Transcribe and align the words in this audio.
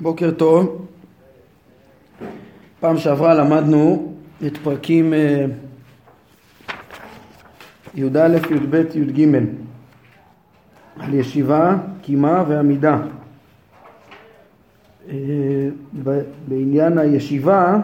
בוקר 0.00 0.30
טוב. 0.30 0.86
פעם 2.80 2.98
שעברה 2.98 3.34
למדנו 3.34 4.12
את 4.46 4.56
פרקים 4.56 5.14
אה, 5.14 5.46
י"א, 7.94 8.36
י"ב, 8.50 8.74
י"ג 8.94 9.28
על 10.98 11.14
ישיבה, 11.14 11.76
קימה 12.02 12.44
ועמידה. 12.48 12.98
אה, 15.08 15.14
בעניין 16.48 16.98
הישיבה 16.98 17.76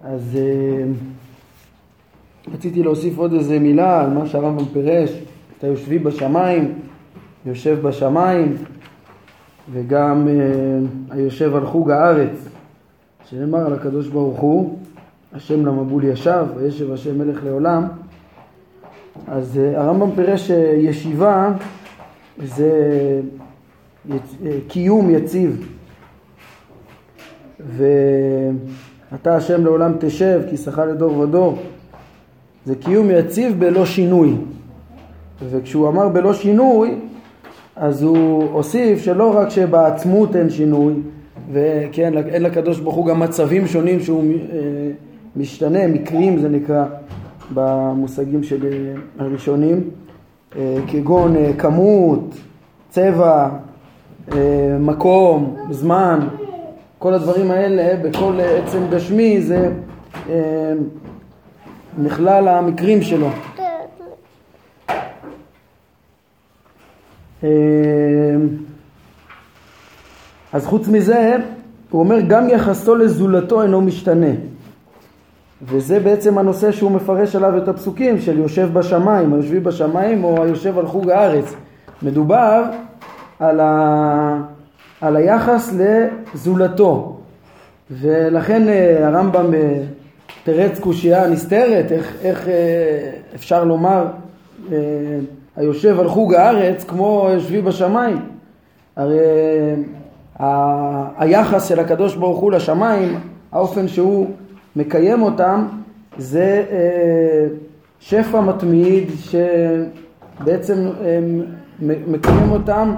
אז 0.00 0.38
אה, 0.40 0.84
רציתי 2.54 2.82
להוסיף 2.82 3.18
עוד 3.18 3.32
איזה 3.32 3.58
מילה 3.58 4.00
על 4.00 4.10
מה 4.10 4.26
שהרמב"ם 4.26 4.64
פירש, 4.72 5.10
אתה 5.58 5.66
יושבי 5.66 5.98
בשמיים, 5.98 6.74
יושב 7.46 7.78
בשמיים 7.82 8.56
וגם 9.70 10.26
uh, 10.26 11.14
היושב 11.14 11.54
על 11.54 11.66
חוג 11.66 11.90
הארץ, 11.90 12.48
שנאמר 13.24 13.66
על 13.66 13.72
הקדוש 13.72 14.08
ברוך 14.08 14.40
הוא, 14.40 14.78
השם 15.32 15.66
למבול 15.66 16.04
ישב, 16.04 16.46
וישב 16.56 16.92
השם 16.92 17.18
מלך 17.18 17.44
לעולם. 17.44 17.88
אז 19.28 19.56
uh, 19.56 19.78
הרמב"ם 19.78 20.10
פירש 20.14 20.46
שישיבה 20.46 21.52
זה 22.44 22.70
יצ... 24.08 24.34
uh, 24.42 24.46
קיום 24.68 25.10
יציב. 25.10 25.68
ואתה 27.60 29.36
השם 29.36 29.64
לעולם 29.64 29.92
תשב, 30.00 30.40
כי 30.50 30.56
שכה 30.56 30.84
לדור 30.84 31.18
ודור. 31.18 31.58
זה 32.66 32.74
קיום 32.74 33.10
יציב 33.10 33.60
בלא 33.60 33.86
שינוי. 33.86 34.36
וכשהוא 35.50 35.88
אמר 35.88 36.08
בלא 36.08 36.32
שינוי, 36.34 36.94
אז 37.76 38.02
הוא 38.02 38.44
הוסיף 38.52 39.02
שלא 39.02 39.36
רק 39.36 39.48
שבעצמות 39.48 40.36
אין 40.36 40.50
שינוי, 40.50 40.94
וכן, 41.52 42.18
אין 42.18 42.42
לקדוש 42.42 42.80
ברוך 42.80 42.94
הוא 42.94 43.06
גם 43.06 43.20
מצבים 43.20 43.66
שונים 43.66 44.00
שהוא 44.00 44.22
אה, 44.22 44.58
משתנה, 45.36 45.86
מקרים 45.86 46.38
זה 46.38 46.48
נקרא 46.48 46.84
במושגים 47.54 48.42
של 48.42 48.66
אה, 48.66 49.24
הראשונים, 49.24 49.90
אה, 50.56 50.76
כגון 50.86 51.34
כמות, 51.58 52.34
צבע, 52.90 53.48
מקום, 54.80 55.56
זמן, 55.70 56.20
כל 56.98 57.14
הדברים 57.14 57.50
האלה 57.50 57.96
בכל 58.02 58.38
עצם 58.40 58.78
גשמי 58.90 59.40
זה 59.40 59.72
נכלל 61.98 62.48
המקרים 62.48 63.02
שלו. 63.02 63.28
אז 70.52 70.64
חוץ 70.64 70.88
מזה, 70.88 71.36
הוא 71.90 72.00
אומר 72.00 72.20
גם 72.20 72.48
יחסו 72.48 72.94
לזולתו 72.94 73.62
אינו 73.62 73.80
משתנה. 73.80 74.30
וזה 75.62 76.00
בעצם 76.00 76.38
הנושא 76.38 76.72
שהוא 76.72 76.90
מפרש 76.90 77.36
עליו 77.36 77.58
את 77.58 77.68
הפסוקים 77.68 78.20
של 78.20 78.38
יושב 78.38 78.68
בשמיים, 78.72 79.34
היושבי 79.34 79.60
בשמיים 79.60 80.24
או 80.24 80.42
היושב 80.42 80.78
על 80.78 80.86
חוג 80.86 81.10
הארץ. 81.10 81.54
מדובר 82.02 82.64
על, 83.38 83.60
ה... 83.60 84.42
על 85.00 85.16
היחס 85.16 85.74
לזולתו. 86.34 87.18
ולכן 87.90 88.68
אה, 88.68 89.08
הרמב"ם 89.08 89.54
אה, 89.54 89.82
תרץ 90.44 90.78
קושייה 90.78 91.28
נסתרת, 91.28 91.92
איך, 91.92 92.16
איך 92.22 92.48
אה, 92.48 93.10
אפשר 93.34 93.64
לומר 93.64 94.06
היושב 95.56 96.00
על 96.00 96.08
חוג 96.08 96.34
הארץ 96.34 96.84
כמו 96.84 97.28
יושבי 97.32 97.60
בשמיים. 97.62 98.18
הרי 98.96 99.18
ה- 100.40 101.22
היחס 101.24 101.68
של 101.68 101.80
הקדוש 101.80 102.14
ברוך 102.16 102.38
הוא 102.38 102.52
לשמיים, 102.52 103.18
האופן 103.52 103.88
שהוא 103.88 104.26
מקיים 104.76 105.22
אותם, 105.22 105.64
זה 106.18 106.64
אה, 106.70 107.46
שפע 108.00 108.40
מתמיד 108.40 109.08
שבעצם 109.20 110.74
אה, 111.04 111.18
מקיים 111.82 112.50
אותם 112.50 112.94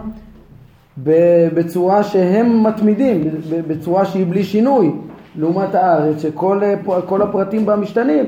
בצורה 1.54 2.02
שהם 2.02 2.66
מתמידים, 2.66 3.24
בצורה 3.68 4.04
שהיא 4.04 4.26
בלי 4.30 4.44
שינוי, 4.44 4.90
לעומת 5.38 5.74
הארץ, 5.74 6.22
שכל 6.22 6.60
אה, 6.62 6.74
הפרטים 7.22 7.66
בה 7.66 7.76
משתנים. 7.76 8.24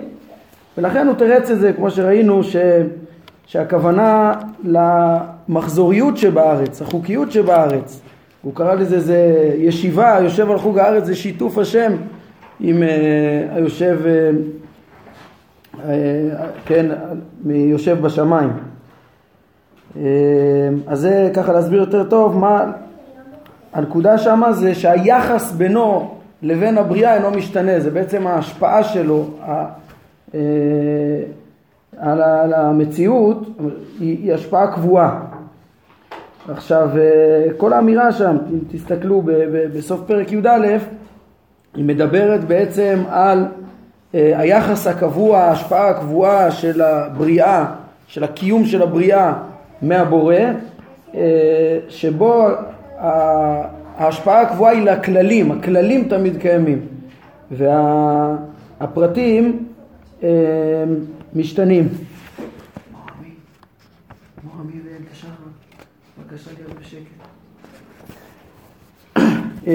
ולכן 0.78 1.06
הוא 1.06 1.14
תרץ 1.14 1.50
את 1.50 1.60
זה, 1.60 1.72
כמו 1.72 1.90
שראינו, 1.90 2.44
ש... 2.44 2.56
שהכוונה 3.46 4.34
למחזוריות 4.64 6.16
שבארץ, 6.16 6.82
החוקיות 6.82 7.32
שבארץ. 7.32 8.00
הוא 8.42 8.54
קרא 8.54 8.74
לזה, 8.74 9.00
זה 9.00 9.52
ישיבה, 9.58 10.18
יושב 10.22 10.50
על 10.50 10.58
חוג 10.58 10.78
הארץ, 10.78 11.04
זה 11.04 11.14
שיתוף 11.14 11.58
השם 11.58 11.92
עם 12.60 12.82
uh, 12.82 12.86
היושב, 13.54 13.98
uh, 14.04 14.08
uh, 15.74 15.78
כן, 16.66 16.86
יושב 17.46 18.00
בשמיים. 18.00 18.50
Uh, 19.94 19.98
אז 20.86 21.00
זה 21.00 21.30
ככה 21.34 21.52
להסביר 21.52 21.80
יותר 21.80 22.04
טוב 22.04 22.36
מה 22.36 22.72
הנקודה 23.72 24.18
שמה 24.18 24.52
זה 24.52 24.74
שהיחס 24.74 25.52
בינו 25.52 26.14
לבין 26.42 26.78
הבריאה 26.78 27.14
אינו 27.14 27.30
משתנה, 27.30 27.80
זה 27.80 27.90
בעצם 27.90 28.26
ההשפעה 28.26 28.84
שלו, 28.84 29.24
על 31.98 32.52
המציאות 32.54 33.48
היא, 34.00 34.18
היא 34.22 34.34
השפעה 34.34 34.72
קבועה. 34.72 35.20
עכשיו 36.48 36.90
אה, 36.98 37.46
כל 37.56 37.72
האמירה 37.72 38.12
שם, 38.12 38.36
אם 38.52 38.58
תסתכלו 38.72 39.22
בסוף 39.74 40.00
פרק 40.06 40.32
י"א, 40.32 40.66
היא 41.74 41.84
מדברת 41.84 42.44
בעצם 42.44 43.02
על 43.08 43.44
אה, 44.14 44.32
היחס 44.40 44.86
הקבוע, 44.86 45.38
ההשפעה 45.38 45.88
הקבועה 45.88 46.50
של 46.50 46.80
הבריאה, 46.80 47.66
של 48.06 48.24
הקיום 48.24 48.64
של 48.64 48.82
הבריאה 48.82 49.32
מהבורא, 49.82 50.34
אה, 51.14 51.78
שבו 51.88 52.48
ההשפעה 53.98 54.40
הקבועה 54.40 54.72
היא 54.72 54.82
לכללים, 54.82 55.52
הכללים 55.52 56.08
תמיד 56.08 56.36
קיימים 56.36 56.80
והפרטים 58.80 59.66
משתנים. 61.36 61.88
אמ, 69.66 69.72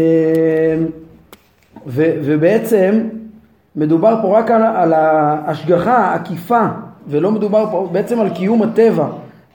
ובעצם 1.88 3.10
מדובר 3.76 4.20
פה 4.22 4.40
רק 4.40 4.52
על, 4.52 4.62
על 4.64 4.94
ההשגחה 4.94 5.98
העקיפה 5.98 6.66
ולא 7.08 7.32
מדובר 7.32 7.72
פה 7.72 7.90
בעצם 7.92 8.20
על 8.20 8.30
קיום 8.30 8.62
הטבע 8.62 9.08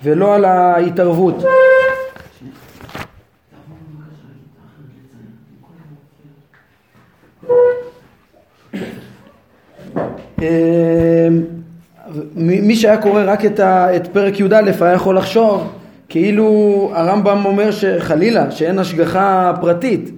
ולא 0.03 0.35
על 0.35 0.45
ההתערבות. 0.45 1.45
אמ, 10.43 11.16
מי 12.37 12.77
שהיה 12.77 12.97
קורא 12.97 13.23
רק 13.27 13.45
את, 13.45 13.61
ה, 13.61 13.97
את 13.97 14.07
פרק 14.07 14.41
י"א 14.41 14.71
היה 14.81 14.93
יכול 14.93 15.17
לחשוב 15.17 15.73
כאילו 16.09 16.91
הרמב"ם 16.95 17.45
אומר 17.45 17.71
שחלילה 17.71 18.51
שאין 18.51 18.79
השגחה 18.79 19.53
פרטית, 19.61 20.11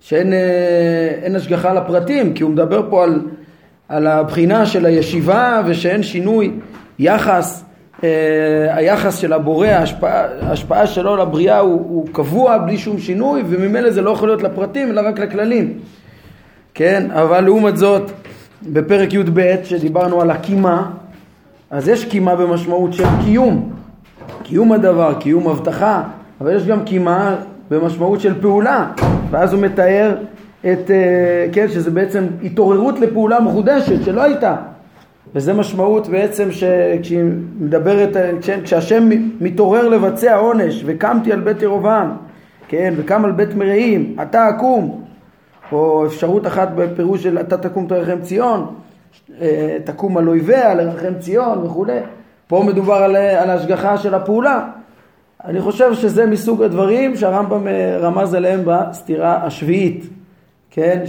שאין 0.00 0.32
אה, 0.32 1.36
השגחה 1.36 1.70
על 1.70 1.78
הפרטים, 1.78 2.32
כי 2.32 2.42
הוא 2.42 2.50
מדבר 2.50 2.82
פה 2.90 3.04
על, 3.04 3.20
על 3.88 4.06
הבחינה 4.06 4.66
של 4.66 4.86
הישיבה 4.86 5.62
ושאין 5.66 6.02
שינוי 6.02 6.52
יחס, 6.98 7.64
אה, 8.04 8.08
היחס 8.70 9.16
של 9.16 9.32
הבורא, 9.32 9.66
ההשפעה, 9.66 10.24
ההשפעה 10.42 10.86
שלו 10.86 11.16
לבריאה 11.16 11.58
הוא, 11.58 11.72
הוא 11.72 12.06
קבוע 12.12 12.58
בלי 12.58 12.78
שום 12.78 12.98
שינוי 12.98 13.42
וממילא 13.48 13.90
זה 13.90 14.02
לא 14.02 14.10
יכול 14.10 14.28
להיות 14.28 14.42
לפרטים 14.42 14.90
אלא 14.90 15.00
רק 15.00 15.18
לכללים, 15.18 15.78
כן? 16.74 17.10
אבל 17.10 17.40
לעומת 17.40 17.76
זאת 17.76 18.10
בפרק 18.62 19.14
י"ב 19.14 19.54
שדיברנו 19.64 20.20
על 20.20 20.30
הקימה 20.30 20.90
אז 21.72 21.88
יש 21.88 22.04
קימה 22.04 22.36
במשמעות 22.36 22.92
של 22.92 23.04
קיום, 23.24 23.70
קיום 24.42 24.72
הדבר, 24.72 25.14
קיום 25.20 25.48
הבטחה, 25.48 26.02
אבל 26.40 26.56
יש 26.56 26.66
גם 26.66 26.84
קימה 26.84 27.36
במשמעות 27.70 28.20
של 28.20 28.40
פעולה, 28.40 28.86
ואז 29.30 29.52
הוא 29.52 29.62
מתאר 29.62 30.16
את, 30.60 30.90
אה, 30.90 31.46
כן, 31.52 31.68
שזה 31.68 31.90
בעצם 31.90 32.24
התעוררות 32.44 33.00
לפעולה 33.00 33.40
מחודשת 33.40 34.04
שלא 34.04 34.22
הייתה, 34.22 34.56
וזה 35.34 35.52
משמעות 35.52 36.08
בעצם 36.08 36.48
שכשהיא 36.52 37.24
מדברת, 37.60 38.16
כשהשם 38.64 39.08
מתעורר 39.40 39.88
לבצע 39.88 40.36
עונש, 40.36 40.82
וקמתי 40.86 41.32
על 41.32 41.40
בית 41.40 41.62
ירובעם, 41.62 42.10
כן, 42.68 42.94
וקם 42.96 43.24
על 43.24 43.32
בית 43.32 43.54
מרעים, 43.54 44.16
אתה 44.22 44.48
אקום, 44.48 45.02
או 45.72 46.06
אפשרות 46.06 46.46
אחת 46.46 46.68
בפירוש 46.74 47.22
של 47.22 47.38
אתה 47.38 47.56
תקום 47.56 47.86
תרחם 47.86 48.20
ציון, 48.20 48.66
תקום 49.84 50.16
על 50.16 50.28
אויביה, 50.28 50.74
לרחם 50.74 51.14
ציון 51.18 51.58
וכולי. 51.58 51.98
פה 52.46 52.62
מדובר 52.66 52.94
על, 52.94 53.16
על 53.16 53.50
השגחה 53.50 53.98
של 53.98 54.14
הפעולה. 54.14 54.68
אני 55.44 55.60
חושב 55.60 55.94
שזה 55.94 56.26
מסוג 56.26 56.62
הדברים 56.62 57.16
שהרמב"ם 57.16 57.68
אה, 57.68 57.98
רמז 58.00 58.34
עליהם 58.34 58.60
בסתירה 58.64 59.44
השביעית, 59.44 60.04
כן? 60.70 61.02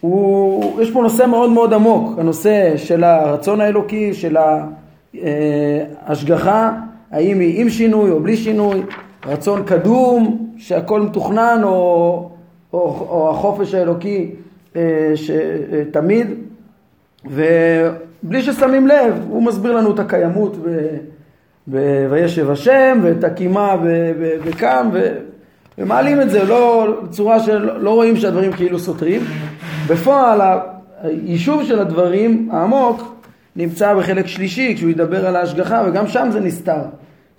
שהוא, 0.00 0.80
יש 0.82 0.90
פה 0.90 1.02
נושא 1.02 1.26
מאוד 1.26 1.50
מאוד 1.50 1.72
עמוק, 1.74 2.18
הנושא 2.18 2.76
של 2.76 3.04
הרצון 3.04 3.60
האלוקי, 3.60 4.14
של 4.14 4.36
ההשגחה, 6.06 6.72
האם 7.10 7.40
היא 7.40 7.60
עם 7.60 7.70
שינוי 7.70 8.10
או 8.10 8.20
בלי 8.20 8.36
שינוי, 8.36 8.82
רצון 9.26 9.62
קדום, 9.64 10.48
שהכל 10.56 11.00
מתוכנן, 11.00 11.60
או, 11.64 11.70
או, 12.72 13.06
או 13.08 13.30
החופש 13.30 13.74
האלוקי 13.74 14.30
אה, 14.76 15.12
שתמיד, 15.14 16.26
ובלי 17.26 18.42
ששמים 18.42 18.86
לב, 18.86 19.14
הוא 19.28 19.42
מסביר 19.42 19.72
לנו 19.72 19.94
את 19.94 19.98
הקיימות 19.98 20.56
וישב 21.68 22.50
השם, 22.50 22.98
ואת 23.02 23.24
הקימה 23.24 23.76
וקם, 24.44 24.90
ומעלים 25.78 26.20
את 26.20 26.30
זה, 26.30 26.44
לא 26.44 26.86
בצורה 27.02 27.40
שלא 27.40 27.80
לא 27.80 27.90
רואים 27.90 28.16
שהדברים 28.16 28.52
כאילו 28.52 28.78
סותרים. 28.78 29.22
בפועל 29.86 30.40
היישוב 31.02 31.64
של 31.64 31.78
הדברים 31.78 32.48
העמוק 32.52 33.14
נמצא 33.56 33.94
בחלק 33.94 34.26
שלישי, 34.26 34.74
כשהוא 34.76 34.90
ידבר 34.90 35.26
על 35.26 35.36
ההשגחה, 35.36 35.82
וגם 35.86 36.06
שם 36.06 36.28
זה 36.30 36.40
נסתר. 36.40 36.80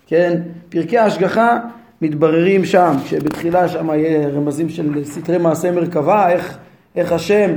כן, 0.07 0.41
פרקי 0.69 0.97
ההשגחה 0.97 1.59
מתבררים 2.01 2.65
שם, 2.65 2.93
כשבתחילה 3.05 3.67
שם 3.67 3.89
יהיה 3.89 4.27
רמזים 4.27 4.69
של 4.69 5.03
סתרי 5.03 5.37
מעשה 5.37 5.71
מרכבה, 5.71 6.29
איך, 6.29 6.57
איך 6.95 7.11
השם 7.11 7.51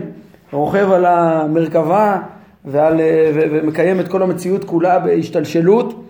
רוכב 0.53 0.93
על 0.93 1.05
המרכבה 1.07 2.21
ועל, 2.65 3.01
ו, 3.35 3.41
ומקיים 3.51 4.01
את 4.01 4.09
כל 4.09 4.23
המציאות 4.23 4.65
כולה 4.65 4.99
בהשתלשלות. 4.99 6.05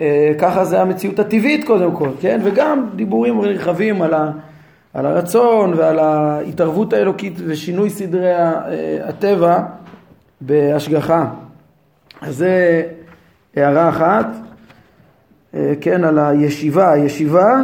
אה, 0.00 0.32
ככה 0.38 0.64
זה 0.64 0.80
המציאות 0.80 1.18
הטבעית 1.18 1.66
קודם 1.66 1.92
כל, 1.92 2.08
כן? 2.20 2.40
וגם 2.44 2.86
דיבורים 2.96 3.40
רחבים 3.40 4.02
על, 4.02 4.14
ה, 4.14 4.30
על 4.94 5.06
הרצון 5.06 5.74
ועל 5.76 5.98
ההתערבות 5.98 6.92
האלוקית 6.92 7.34
ושינוי 7.46 7.90
סדרי 7.90 8.34
אה, 8.34 9.08
הטבע 9.08 9.62
בהשגחה. 10.40 11.26
אז 12.20 12.36
זה 12.36 12.82
הערה 13.56 13.88
אחת. 13.88 14.26
אה, 15.54 15.72
כן, 15.80 16.04
על 16.04 16.18
הישיבה. 16.18 16.92
הישיבה, 16.92 17.60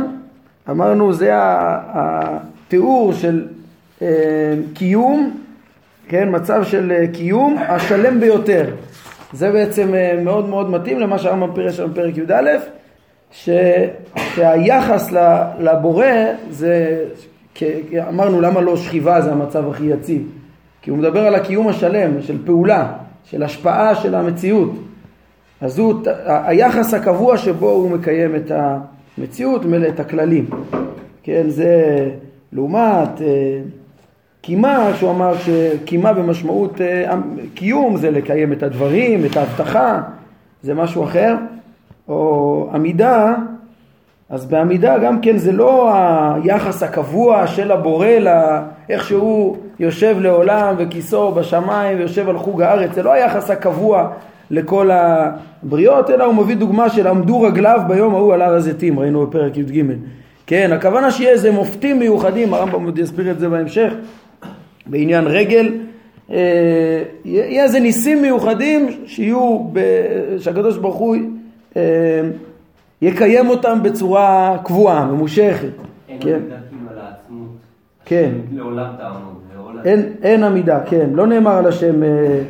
אמרנו, 0.71 1.13
זה 1.13 1.31
התיאור 1.35 3.13
של 3.13 3.47
אה, 4.03 4.09
קיום, 4.75 5.41
כן, 6.09 6.29
מצב 6.31 6.65
של 6.65 6.93
אה, 6.93 7.07
קיום 7.13 7.57
השלם 7.69 8.21
ביותר. 8.21 8.65
זה 9.33 9.53
בעצם 9.53 9.95
מאוד 10.25 10.49
מאוד 10.49 10.71
מתאים 10.71 10.99
למה 10.99 11.19
שהרמב"ם 11.19 11.55
פירש 11.55 11.77
שם 11.77 11.91
בפרק 11.93 12.17
י"א, 12.17 12.51
שהיחס 13.31 15.13
לבורא 15.59 16.07
זה, 16.51 17.05
אמרנו 18.09 18.41
למה 18.41 18.61
לא 18.61 18.77
שכיבה 18.77 19.21
זה 19.21 19.33
המצב 19.33 19.69
הכי 19.71 19.85
יציב, 19.85 20.23
כי 20.83 20.91
הוא 20.91 20.99
מדבר 20.99 21.27
על 21.27 21.35
הקיום 21.35 21.69
השלם, 21.69 22.23
של 22.23 22.47
פעולה, 22.47 22.93
של 23.25 23.43
השפעה 23.43 23.95
של 23.95 24.15
המציאות. 24.15 24.71
אז 25.61 25.79
הוא, 25.79 25.95
היחס 26.27 26.95
הקבוע 26.95 27.39
שבו 27.39 27.71
הוא 27.71 27.91
מקיים 27.91 28.37
את 28.37 28.53
המציאות, 29.19 29.63
את 29.89 30.01
הכללים. 30.01 30.47
כן, 31.23 31.45
זה 31.49 32.09
לעומת 32.53 33.23
אה, 33.23 33.61
קימה, 34.47 34.91
שהוא 34.99 35.11
אמר 35.11 35.35
שקימה 35.39 36.13
במשמעות 36.13 36.81
אה, 36.81 37.15
קיום 37.55 37.97
זה 37.97 38.11
לקיים 38.11 38.53
את 38.53 38.63
הדברים, 38.63 39.25
את 39.25 39.37
ההבטחה, 39.37 40.01
זה 40.63 40.75
משהו 40.75 41.05
אחר. 41.05 41.35
או 42.09 42.69
עמידה, 42.75 43.35
אז 44.31 44.47
בעמידה 44.47 44.99
גם 44.99 45.21
כן 45.21 45.37
זה 45.37 45.53
לא 45.53 45.93
היחס 45.95 46.83
הקבוע 46.83 47.47
של 47.47 47.73
הבורא, 47.73 48.07
איך 48.89 49.05
שהוא 49.05 49.57
יושב 49.79 50.17
לעולם 50.21 50.75
וכיסו 50.79 51.33
בשמיים 51.33 51.99
ויושב 51.99 52.29
על 52.29 52.39
חוג 52.39 52.63
הארץ, 52.63 52.95
זה 52.95 53.03
לא 53.03 53.13
היחס 53.13 53.51
הקבוע 53.51 54.09
לכל 54.51 54.91
הבריות, 54.93 56.11
אלא 56.11 56.25
הוא 56.25 56.35
מביא 56.35 56.57
דוגמה 56.57 56.89
של 56.89 57.07
עמדו 57.07 57.43
רגליו 57.43 57.81
ביום 57.89 58.15
ההוא 58.15 58.35
על 58.35 58.43
הר 58.43 58.55
הזיתים, 58.55 58.99
ראינו 58.99 59.27
בפרק 59.27 59.57
י"ג. 59.57 59.83
כן, 60.47 60.71
הכוונה 60.73 61.11
שיהיה 61.11 61.31
איזה 61.31 61.53
מופתים 61.53 61.99
מיוחדים, 61.99 62.55
הרמב"ם 62.55 62.85
עוד 62.85 62.99
יסביר 62.99 63.31
את 63.31 63.39
זה 63.39 63.49
בהמשך, 63.49 63.93
בעניין 64.87 65.27
רגל, 65.27 65.75
אה, 66.31 67.03
יהיה 67.25 67.65
איזה 67.65 67.81
ניסים 67.81 68.23
מיוחדים 68.23 68.89
שיהיו, 69.07 69.59
שהקדוש 70.39 70.79
ברוך 70.79 70.97
הוא 70.97 71.17
אה, 71.77 72.21
יקיים 73.03 73.49
אותם 73.49 73.79
בצורה 73.83 74.59
קבועה, 74.65 75.07
ממושכת. 75.07 75.69
אין 76.09 76.19
כן. 76.21 76.29
עמידה 76.29 76.57
כאילו 76.69 76.91
על 76.91 76.99
העצמות. 76.99 77.49
כן. 78.05 78.33
לעולם 78.53 78.93
תעמוד. 78.99 79.37
אין, 79.85 80.13
אין 80.23 80.45
עמידה, 80.45 80.81
כן. 80.87 81.11
לא 81.13 81.27
נאמר 81.27 81.57
על 81.57 81.67
השם 81.67 82.03
אה, 82.03 82.43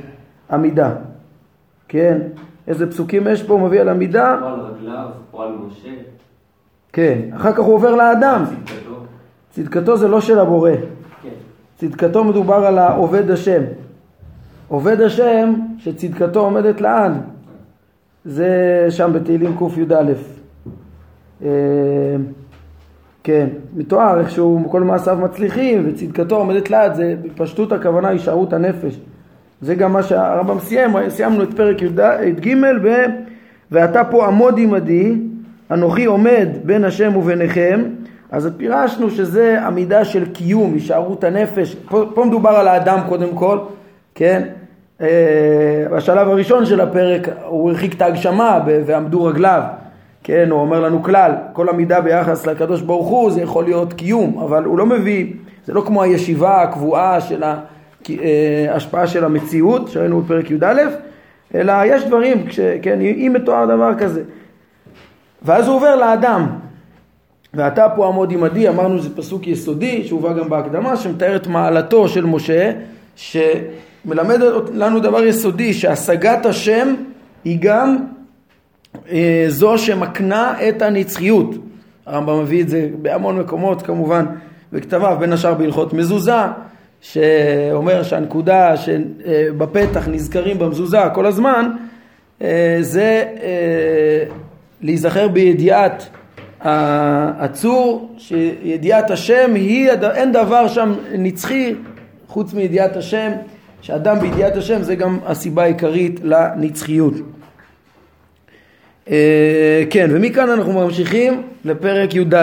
עמידה. 0.51 0.95
כן, 1.89 2.19
איזה 2.69 2.91
פסוקים 2.91 3.27
יש 3.27 3.43
פה, 3.43 3.59
מביא 3.59 3.81
על 3.81 3.89
עמידה. 3.89 4.33
על 4.33 4.61
רגליו, 4.61 5.09
על 5.39 5.49
משה. 5.67 5.89
כן, 6.93 7.19
אחר 7.37 7.53
כך 7.53 7.59
הוא 7.59 7.75
עובר 7.75 7.95
לאדם. 7.95 8.45
צדקתו. 8.45 9.05
צדקתו 9.51 9.97
זה 9.97 10.09
לא 10.09 10.21
של 10.21 10.39
הבורא. 10.39 10.71
צדקתו 11.77 12.25
מדובר 12.25 12.67
על 12.67 12.79
העובד 12.79 13.31
השם. 13.31 13.63
עובד 14.69 15.01
השם 15.01 15.55
שצדקתו 15.79 16.41
עומדת 16.41 16.81
לעד. 16.81 17.13
זה 18.25 18.87
שם 18.91 19.11
בתהילים 19.15 19.57
קי"א. 19.59 20.13
אה, 21.45 21.49
כן, 23.23 23.47
מתואר 23.77 24.21
איך 24.21 24.31
שהוא 24.31 24.71
כל 24.71 24.83
מעשיו 24.83 25.19
מצליחים 25.23 25.85
וצדקתו 25.89 26.37
עומדת 26.37 26.71
לעד, 26.71 26.95
זה 26.95 27.15
בפשטות 27.23 27.73
הכוונה 27.73 28.09
הישארות 28.09 28.53
הנפש. 28.53 29.01
זה 29.61 29.75
גם 29.75 29.93
מה 29.93 30.03
שהרמב"ם 30.03 30.61
סיים, 30.61 30.91
סיימנו 31.09 31.43
את 31.43 31.55
פרק 31.55 31.83
י"ג 31.83 32.55
ב... 32.83 32.89
ואתה 33.71 34.05
פה 34.05 34.27
עמוד 34.27 34.59
עמדי, 34.59 35.15
אנוכי 35.71 36.05
עומד 36.05 36.49
בין 36.65 36.85
השם 36.85 37.17
וביניכם, 37.17 37.83
אז 38.31 38.51
פירשנו 38.57 39.11
שזה 39.11 39.67
עמידה 39.67 40.05
של 40.05 40.33
קיום, 40.33 40.75
הישארות 40.75 41.25
הנפש, 41.25 41.75
פה, 41.75 42.05
פה 42.15 42.25
מדובר 42.25 42.51
על 42.51 42.69
האדם 42.69 42.99
קודם 43.09 43.35
כל, 43.35 43.59
כן? 44.15 44.43
אה, 45.01 45.87
בשלב 45.93 46.29
הראשון 46.29 46.67
של 46.67 46.81
הפרק 46.81 47.29
הוא 47.47 47.71
הרחיק 47.71 47.95
את 47.95 48.03
ההגשמה 48.03 48.61
ועמדו 48.67 49.25
רגליו, 49.25 49.63
כן? 50.23 50.49
הוא 50.51 50.61
אומר 50.61 50.81
לנו 50.81 51.03
כלל, 51.03 51.33
כל 51.53 51.69
עמידה 51.69 52.01
ביחס 52.01 52.47
לקדוש 52.47 52.81
ברוך 52.81 53.09
הוא 53.09 53.31
זה 53.31 53.43
יכול 53.43 53.65
להיות 53.65 53.93
קיום, 53.93 54.39
אבל 54.39 54.65
הוא 54.65 54.79
לא 54.79 54.87
מביא, 54.87 55.33
זה 55.65 55.73
לא 55.73 55.81
כמו 55.87 56.03
הישיבה 56.03 56.63
הקבועה 56.63 57.21
של. 57.21 57.45
אה, 58.11 58.67
השפעה 58.71 59.07
של 59.07 59.25
המציאות, 59.25 59.89
שראינו 59.89 60.21
בפרק 60.21 60.51
י"א, 60.51 60.83
אלא 61.55 61.73
יש 61.85 62.05
דברים, 62.05 62.47
כש, 62.47 62.61
כן, 62.83 63.01
אם 63.01 63.33
מתואר 63.35 63.67
דבר 63.67 63.95
כזה. 63.99 64.23
ואז 65.43 65.67
הוא 65.67 65.77
עובר 65.77 65.97
לאדם. 65.97 66.47
ואתה 67.57 67.89
פה 67.97 68.07
עמוד 68.07 68.33
עמדי, 68.33 68.69
אמרנו 68.69 68.99
שזה 68.99 69.17
פסוק 69.17 69.47
יסודי, 69.47 70.05
שהובא 70.05 70.33
גם 70.33 70.49
בהקדמה, 70.49 70.97
שמתאר 70.97 71.37
את 71.37 71.47
מעלתו 71.47 72.09
של 72.09 72.25
משה, 72.25 72.73
שמלמד 73.17 74.41
לנו 74.75 75.01
דבר 75.01 75.25
יסודי, 75.25 75.75
שהשגת 75.75 76.47
השם 76.47 76.95
היא 77.45 77.59
גם 77.61 77.97
אה, 79.11 79.45
זו 79.49 79.79
שמקנה 79.79 80.69
את 80.69 80.83
הנצחיות. 80.83 81.55
הרמב"ם 82.07 82.41
מביא 82.41 82.63
את 82.63 82.69
זה 82.69 82.89
בהמון 83.03 83.39
מקומות 83.39 83.83
כמובן 83.83 84.25
בכתביו, 84.73 85.17
בין 85.21 85.33
השאר 85.33 85.55
בהלכות 85.55 85.93
מזוזה, 85.93 86.33
שאומר 87.01 88.03
שהנקודה 88.03 88.77
שבפתח 88.77 90.09
נזכרים 90.09 90.59
במזוזה 90.59 90.99
כל 91.15 91.27
הזמן 91.27 91.71
אה, 92.43 92.79
זה 92.81 93.25
אה, 93.43 94.25
להיזכר 94.83 95.29
בידיעת 95.29 96.09
הצור, 96.61 98.15
שידיעת 98.19 99.11
השם 99.11 99.55
היא, 99.55 99.91
אין 100.15 100.33
דבר 100.33 100.69
שם 100.69 100.95
נצחי 101.19 101.75
חוץ 102.29 102.55
מידיעת 102.55 102.97
השם, 102.97 103.33
שאדם 103.83 104.19
בידיעת 104.19 104.57
השם 104.57 104.83
זה 104.83 104.95
גם 104.95 105.19
הסיבה 105.27 105.63
העיקרית 105.63 106.21
לנצחיות. 106.23 107.15
אה, 109.11 109.85
כן, 109.91 110.09
ומכאן 110.13 110.51
אנחנו 110.51 110.73
ממשיכים 110.73 111.43
לפרק 111.65 112.15
י"ד. 112.15 112.35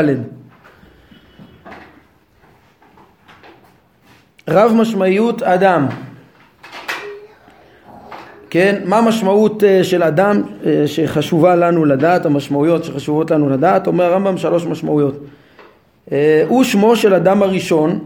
רב 4.49 4.71
משמעיות 4.75 5.43
אדם. 5.43 5.87
כן, 8.53 8.81
מה 8.85 8.97
המשמעות 8.97 9.63
אה, 9.63 9.83
של 9.83 10.03
אדם 10.03 10.41
אה, 10.65 10.83
שחשובה 10.87 11.55
לנו 11.55 11.85
לדעת, 11.85 12.25
המשמעויות 12.25 12.83
שחשובות 12.83 13.31
לנו 13.31 13.49
לדעת, 13.49 13.87
אומר 13.87 14.03
הרמב"ם 14.03 14.37
שלוש 14.37 14.65
משמעויות. 14.65 15.19
אה, 16.11 16.43
הוא 16.47 16.63
שמו 16.63 16.95
של 16.95 17.13
אדם 17.13 17.43
הראשון 17.43 17.99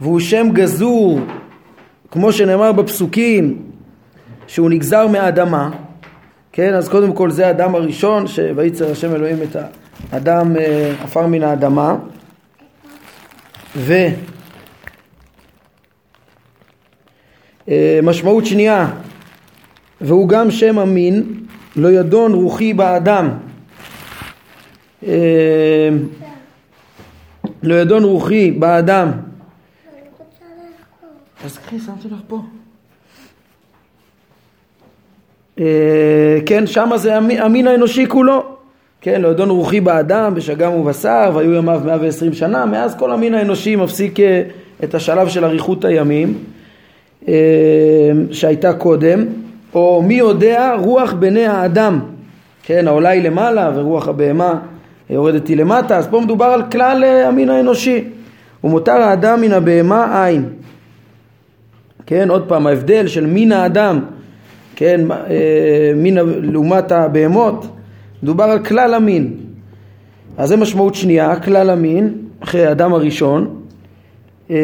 והוא 0.00 0.20
שם 0.20 0.48
גזור, 0.52 1.20
כמו 2.10 2.32
שנאמר 2.32 2.72
בפסוקים, 2.72 3.62
שהוא 4.46 4.70
נגזר 4.70 5.06
מהאדמה, 5.06 5.70
כן, 6.52 6.74
אז 6.74 6.88
קודם 6.88 7.12
כל 7.12 7.30
זה 7.30 7.46
האדם 7.46 7.74
הראשון, 7.74 8.26
שויצר 8.26 8.90
השם 8.90 9.14
אלוהים 9.14 9.36
את 9.42 9.56
האדם 10.12 10.56
עפר 11.02 11.26
מן 11.26 11.42
האדמה, 11.42 11.96
ומשמעות 17.66 18.46
שנייה, 18.46 18.88
והוא 20.02 20.28
גם 20.28 20.50
שם 20.50 20.78
המין, 20.78 21.24
לא 21.76 21.88
ידון 21.88 22.32
רוחי 22.32 22.74
באדם. 22.74 23.28
אה, 25.06 25.88
לא 27.62 27.74
ידון 27.74 28.04
רוחי 28.04 28.50
באדם. 28.50 29.10
אז 31.44 31.58
קחי, 31.58 31.78
שמתי 31.78 32.08
לך 32.08 32.20
פה. 32.26 32.40
אה, 35.60 36.38
כן, 36.46 36.66
שמה 36.66 36.98
זה 36.98 37.16
המין 37.16 37.66
האנושי 37.66 38.06
כולו. 38.08 38.44
כן, 39.00 39.20
לא 39.20 39.28
ידון 39.28 39.50
רוחי 39.50 39.80
באדם, 39.80 40.34
בשגם 40.34 40.72
ובשר, 40.72 41.30
והיו 41.34 41.54
ימיו 41.54 41.80
120 41.84 42.32
שנה, 42.32 42.66
מאז 42.66 42.94
כל 42.98 43.12
המין 43.12 43.34
האנושי 43.34 43.76
מפסיק 43.76 44.20
אה, 44.20 44.42
את 44.84 44.94
השלב 44.94 45.28
של 45.28 45.44
אריכות 45.44 45.84
הימים 45.84 46.44
שהייתה 48.30 48.72
קודם, 48.72 49.26
או 49.74 50.02
מי 50.02 50.14
יודע 50.14 50.74
רוח 50.78 51.12
בני 51.12 51.46
האדם, 51.46 52.00
כן, 52.62 52.88
העולה 52.88 53.08
היא 53.08 53.22
למעלה 53.22 53.70
ורוח 53.74 54.08
הבהמה 54.08 54.58
יורדת 55.10 55.48
היא 55.48 55.56
למטה, 55.56 55.96
אז 55.96 56.06
פה 56.06 56.20
מדובר 56.20 56.44
על 56.44 56.62
כלל 56.70 57.04
אה, 57.04 57.28
המין 57.28 57.50
האנושי. 57.50 58.04
ומותר 58.64 58.92
האדם 58.92 59.40
מן 59.40 59.52
הבהמה 59.52 60.26
אין. 60.28 60.44
כן, 62.06 62.30
עוד 62.30 62.48
פעם, 62.48 62.66
ההבדל 62.66 63.06
של 63.06 63.26
מין 63.26 63.52
האדם, 63.52 64.00
כן, 64.76 65.10
אה, 65.10 65.92
מין 65.96 66.18
לעומת 66.42 66.92
הבהמות, 66.92 67.66
מדובר 68.22 68.44
על 68.44 68.64
כלל 68.64 68.94
המין. 68.94 69.32
אז 70.36 70.48
זה 70.48 70.56
משמעות 70.56 70.94
שנייה, 70.94 71.36
כלל 71.36 71.70
המין, 71.70 72.14
אחרי 72.40 72.66
האדם 72.66 72.92
הראשון, 72.92 73.60
אה, 74.50 74.56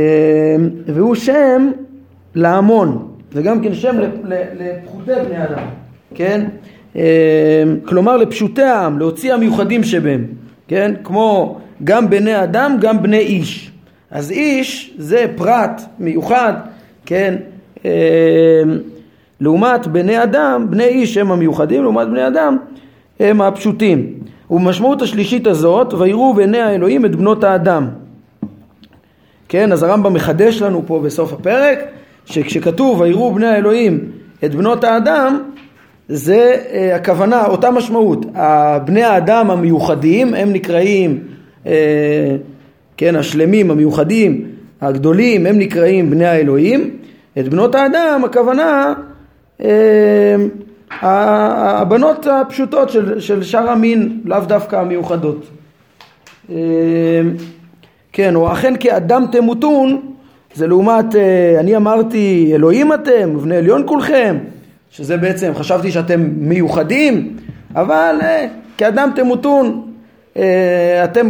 והוא 0.86 1.14
שם 1.14 1.70
להמון, 2.34 3.08
זה 3.32 3.42
גם 3.42 3.62
כן 3.62 3.74
שם 3.74 3.96
לפחותי 4.58 5.12
בני 5.28 5.44
אדם, 5.44 5.62
כן? 6.14 6.48
כלומר 7.84 8.16
לפשוטי 8.16 8.62
העם, 8.62 8.98
להוציא 8.98 9.34
המיוחדים 9.34 9.84
שבהם. 9.84 10.26
כן? 10.68 10.94
כמו 11.04 11.58
גם 11.84 12.10
בני 12.10 12.42
אדם, 12.42 12.76
גם 12.80 13.02
בני 13.02 13.18
איש. 13.18 13.70
אז 14.10 14.30
איש 14.30 14.94
זה 14.98 15.26
פרט 15.36 15.82
מיוחד, 15.98 16.52
כן? 17.06 17.34
אה, 17.84 18.62
לעומת 19.40 19.86
בני 19.86 20.22
אדם, 20.22 20.66
בני 20.70 20.84
איש 20.84 21.16
הם 21.16 21.32
המיוחדים, 21.32 21.82
לעומת 21.82 22.08
בני 22.08 22.26
אדם 22.26 22.56
הם 23.20 23.40
הפשוטים. 23.40 24.12
ובמשמעות 24.50 25.02
השלישית 25.02 25.46
הזאת, 25.46 25.94
ויראו 25.94 26.34
בעיני 26.34 26.58
האלוהים 26.58 27.04
את 27.04 27.16
בנות 27.16 27.44
האדם. 27.44 27.88
כן, 29.48 29.72
אז 29.72 29.82
הרמב"ם 29.82 30.12
מחדש 30.12 30.62
לנו 30.62 30.82
פה 30.86 31.00
בסוף 31.04 31.32
הפרק, 31.32 31.78
שכשכתוב 32.30 33.00
ויראו 33.00 33.34
בני 33.34 33.46
האלוהים 33.46 34.10
את 34.44 34.54
בנות 34.54 34.84
האדם, 34.84 35.42
זה 36.08 36.56
אה, 36.72 36.96
הכוונה, 36.96 37.46
אותה 37.46 37.70
משמעות. 37.70 38.26
בני 38.84 39.02
האדם 39.02 39.50
המיוחדים 39.50 40.34
הם 40.34 40.52
נקראים, 40.52 41.18
אה, 41.66 42.36
כן, 42.96 43.16
השלמים, 43.16 43.70
המיוחדים, 43.70 44.44
הגדולים, 44.80 45.46
הם 45.46 45.58
נקראים 45.58 46.10
בני 46.10 46.26
האלוהים. 46.26 46.90
את 47.38 47.48
בנות 47.48 47.74
האדם 47.74 48.22
הכוונה 48.24 48.94
אה, 49.60 50.36
הבנות 50.90 52.26
הפשוטות 52.26 52.90
של, 52.90 53.20
של 53.20 53.42
שאר 53.42 53.70
המין, 53.70 54.20
לאו 54.24 54.40
דווקא 54.40 54.76
המיוחדות. 54.76 55.46
כן, 58.12 58.34
או 58.34 58.52
אכן 58.52 58.74
כאדם 58.80 59.24
תמותון, 59.32 60.00
זה 60.58 60.66
לעומת, 60.66 61.14
אני 61.60 61.76
אמרתי 61.76 62.50
אלוהים 62.54 62.92
אתם, 62.92 63.36
ובני 63.36 63.56
עליון 63.56 63.82
כולכם, 63.86 64.36
שזה 64.90 65.16
בעצם, 65.16 65.52
חשבתי 65.54 65.90
שאתם 65.90 66.28
מיוחדים, 66.36 67.36
אבל 67.74 68.18
אה, 68.22 68.46
כאדם 68.78 69.10
תמותון, 69.16 69.92
אה, 70.36 71.04
אתם 71.04 71.28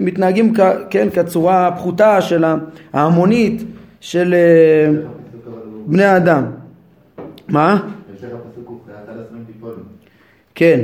מתנהגים 0.00 0.52
כן, 0.90 1.08
כצורה 1.14 1.66
הפחותה 1.66 2.20
של 2.20 2.44
ההמונית 2.92 3.62
של 4.00 4.34
אה, 4.34 4.92
בני 5.86 6.04
האדם. 6.04 6.46
מה? 7.48 7.88
כן. 10.54 10.80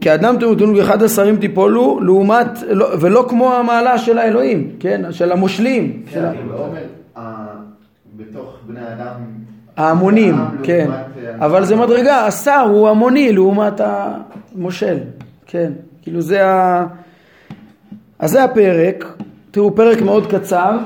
כאדם 0.00 0.36
תמותון 0.40 0.76
ואחד 0.76 1.02
השרים 1.02 1.36
תיפולו 1.36 2.00
לעומת, 2.00 2.62
לא, 2.68 2.86
ולא 3.00 3.26
כמו 3.28 3.54
המעלה 3.54 3.98
של 3.98 4.18
האלוהים, 4.18 4.70
כן, 4.80 5.02
של 5.12 5.32
המושלים. 5.32 6.02
כן, 6.12 6.32
בתוך 8.16 8.56
בני 8.66 8.80
אדם 8.80 9.20
ההמונים, 9.76 10.34
כן. 10.62 10.90
אה, 10.90 11.46
אבל 11.46 11.64
זה 11.64 11.76
מדרגה, 11.76 12.26
השר 12.26 12.66
הוא 12.70 12.88
המוני 12.88 13.32
לעומת 13.32 13.80
המושל, 13.80 14.96
כן. 15.46 15.72
כאילו 16.02 16.20
זה 16.20 16.46
ה... 16.46 16.86
אז 18.18 18.30
זה 18.30 18.44
הפרק, 18.44 19.04
תראו 19.50 19.74
פרק 19.74 20.02
מאוד 20.02 20.26
קצר, 20.26 20.78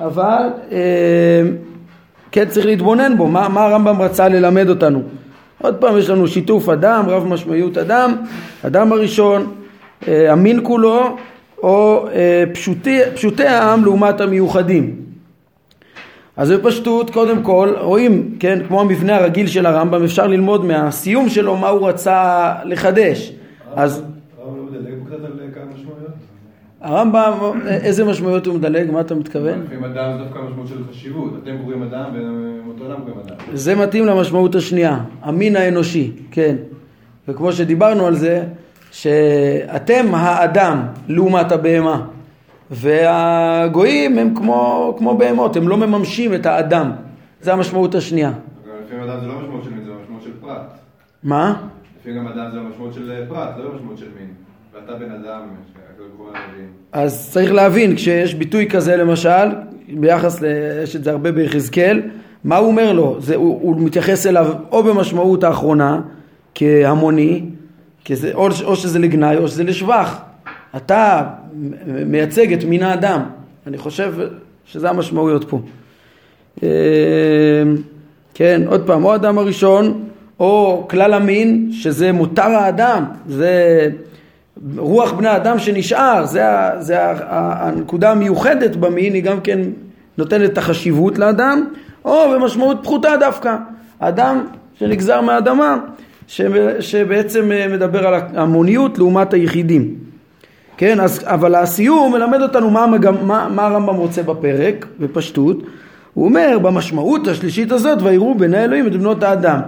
אבל 0.00 0.48
אה, 0.72 1.42
כן 2.32 2.48
צריך 2.48 2.66
להתבונן 2.66 3.16
בו, 3.16 3.28
מה, 3.28 3.48
מה 3.48 3.64
הרמב"ם 3.64 4.02
רצה 4.02 4.28
ללמד 4.28 4.68
אותנו. 4.68 5.02
עוד 5.64 5.74
פעם 5.74 5.98
יש 5.98 6.10
לנו 6.10 6.28
שיתוף 6.28 6.68
אדם, 6.68 7.04
רב 7.08 7.26
משמעיות 7.26 7.78
אדם, 7.78 8.16
אדם 8.66 8.92
הראשון, 8.92 9.54
אה, 10.08 10.32
המין 10.32 10.60
כולו, 10.62 11.16
או 11.62 12.08
פשוטי, 12.52 13.00
פשוטי 13.14 13.46
העם 13.46 13.84
לעומת 13.84 14.20
המיוחדים. 14.20 14.96
אז 16.36 16.50
בפשטות, 16.50 17.10
קודם 17.10 17.42
כל, 17.42 17.74
רואים, 17.80 18.36
כן, 18.40 18.58
כמו 18.68 18.80
המבנה 18.80 19.16
הרגיל 19.16 19.46
של 19.46 19.66
הרמב"ם, 19.66 20.04
אפשר 20.04 20.26
ללמוד 20.26 20.64
מהסיום 20.64 21.28
שלו 21.28 21.56
מה 21.56 21.68
הוא 21.68 21.88
רצה 21.88 22.52
לחדש. 22.64 23.32
אז... 23.76 24.02
הרמב"ם, 26.84 27.60
איזה 27.66 28.04
משמעויות 28.04 28.46
הוא 28.46 28.54
מדלג? 28.54 28.90
מה 28.90 29.00
אתה 29.00 29.14
מתכוון? 29.14 29.62
לפעמים 29.62 29.84
אדם 29.84 30.18
זה 30.18 30.24
דווקא 30.24 30.38
משמעות 30.38 30.68
של 30.68 30.84
חשיבות. 30.90 31.32
אתם 31.42 31.56
קוראים 31.62 31.82
אדם 31.82 32.04
ואותו 32.12 32.86
אדם 32.86 33.00
קוראים 33.00 33.20
אדם. 33.26 33.36
זה 33.52 33.74
מתאים 33.74 34.06
למשמעות 34.06 34.54
השנייה, 34.54 34.98
המין 35.22 35.56
האנושי, 35.56 36.12
כן. 36.30 36.56
וכמו 37.28 37.52
שדיברנו 37.52 38.06
על 38.06 38.14
זה, 38.14 38.44
שאתם 38.90 40.06
האדם 40.14 40.82
לעומת 41.08 41.52
הבהמה. 41.52 42.06
והגויים 42.70 44.18
הם 44.18 44.34
כמו, 44.34 44.94
כמו 44.98 45.18
בהמות, 45.18 45.56
הם 45.56 45.68
לא 45.68 45.76
מממשים 45.76 46.34
את 46.34 46.46
האדם. 46.46 46.90
זה 47.40 47.52
המשמעות 47.52 47.94
השנייה. 47.94 48.32
לפעמים 48.86 49.10
אדם 49.10 49.20
זה 49.20 49.26
לא 49.26 49.34
משמעות 49.40 49.64
של 49.64 49.70
מין, 49.70 49.84
זה 49.84 49.90
משמעות 50.02 50.22
של 50.22 50.30
פרט. 50.40 50.78
מה? 51.22 51.56
לפעמים 52.00 52.18
גם 52.18 52.28
אדם 52.28 52.50
זה 52.52 52.58
המשמעות 52.58 52.94
של 52.94 53.24
פרט, 53.28 53.50
לא 53.58 53.74
משמעות 53.74 53.98
של 53.98 54.08
מין. 54.18 54.28
אז 56.92 57.30
צריך 57.32 57.52
להבין, 57.52 57.96
כשיש 57.96 58.34
ביטוי 58.34 58.68
כזה 58.68 58.96
למשל, 58.96 59.48
ביחס, 59.88 60.42
ל... 60.42 60.46
יש 60.82 60.96
את 60.96 61.04
זה 61.04 61.10
הרבה 61.10 61.32
ביחזקאל, 61.32 62.02
מה 62.44 62.56
הוא 62.56 62.66
אומר 62.66 62.92
לו? 62.92 63.16
זה, 63.20 63.34
הוא, 63.34 63.60
הוא 63.62 63.80
מתייחס 63.80 64.26
אליו 64.26 64.52
או 64.72 64.82
במשמעות 64.82 65.44
האחרונה, 65.44 66.00
כהמוני, 66.54 67.44
כזה, 68.04 68.30
או, 68.34 68.48
או 68.64 68.76
שזה 68.76 68.98
לגנאי 68.98 69.36
או 69.36 69.48
שזה 69.48 69.64
לשבח. 69.64 70.20
אתה 70.76 71.22
מייצג 72.06 72.52
את 72.52 72.64
מין 72.64 72.82
האדם. 72.82 73.22
אני 73.66 73.78
חושב 73.78 74.14
שזה 74.66 74.90
המשמעויות 74.90 75.50
פה. 75.50 75.60
אה, 76.62 76.68
כן, 78.34 78.62
עוד 78.66 78.86
פעם, 78.86 79.04
או 79.04 79.12
האדם 79.12 79.38
הראשון, 79.38 80.04
או 80.40 80.86
כלל 80.90 81.12
המין, 81.14 81.68
שזה 81.72 82.12
מותר 82.12 82.42
האדם, 82.42 83.04
זה 83.28 83.88
רוח 84.76 85.12
בני 85.12 85.28
האדם 85.28 85.58
שנשאר, 85.58 86.26
זה, 86.26 86.44
זה 86.78 86.96
הנקודה 87.28 88.10
המיוחדת 88.10 88.76
במין, 88.76 89.14
היא 89.14 89.22
גם 89.22 89.40
כן 89.40 89.60
נותנת 90.18 90.50
את 90.50 90.58
החשיבות 90.58 91.18
לאדם, 91.18 91.64
או 92.04 92.30
במשמעות 92.34 92.78
פחותה 92.82 93.16
דווקא, 93.20 93.56
אדם 93.98 94.46
שנגזר 94.78 95.20
מהאדמה, 95.20 95.76
שבעצם 96.80 97.50
מדבר 97.70 98.06
על 98.06 98.20
המוניות 98.34 98.98
לעומת 98.98 99.34
היחידים. 99.34 99.94
כן, 100.76 101.00
אז, 101.00 101.20
אבל 101.24 101.54
הסיום 101.54 102.12
מלמד 102.12 102.42
אותנו 102.42 102.70
מה, 102.70 102.84
המגמ, 102.84 103.26
מה, 103.26 103.48
מה 103.54 103.66
הרמב"ם 103.66 103.96
רוצה 103.96 104.22
בפרק, 104.22 104.86
בפשטות. 104.98 105.62
הוא 106.14 106.24
אומר, 106.24 106.58
במשמעות 106.62 107.28
השלישית 107.28 107.72
הזאת, 107.72 107.98
ויראו 108.02 108.34
בני 108.34 108.64
אלוהים 108.64 108.86
את 108.86 108.92
בנות 108.92 109.22
האדם. 109.22 109.60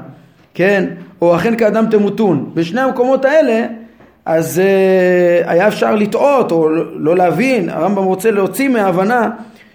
כן, 0.55 0.85
או 1.23 1.37
אכן 1.37 1.57
כאדם 1.57 1.87
תמותון. 1.91 2.51
בשני 2.55 2.81
המקומות 2.81 3.25
האלה, 3.25 3.67
אז 4.27 4.63
uh, 4.65 5.51
היה 5.51 5.69
אפשר 5.69 5.95
לטעות 5.95 6.53
או 6.53 6.69
לא 6.95 7.17
להבין, 7.17 7.69
הרמב"ם 7.69 8.05
רוצה 8.05 8.31
להוציא 8.31 8.69
מההבנה 8.69 9.31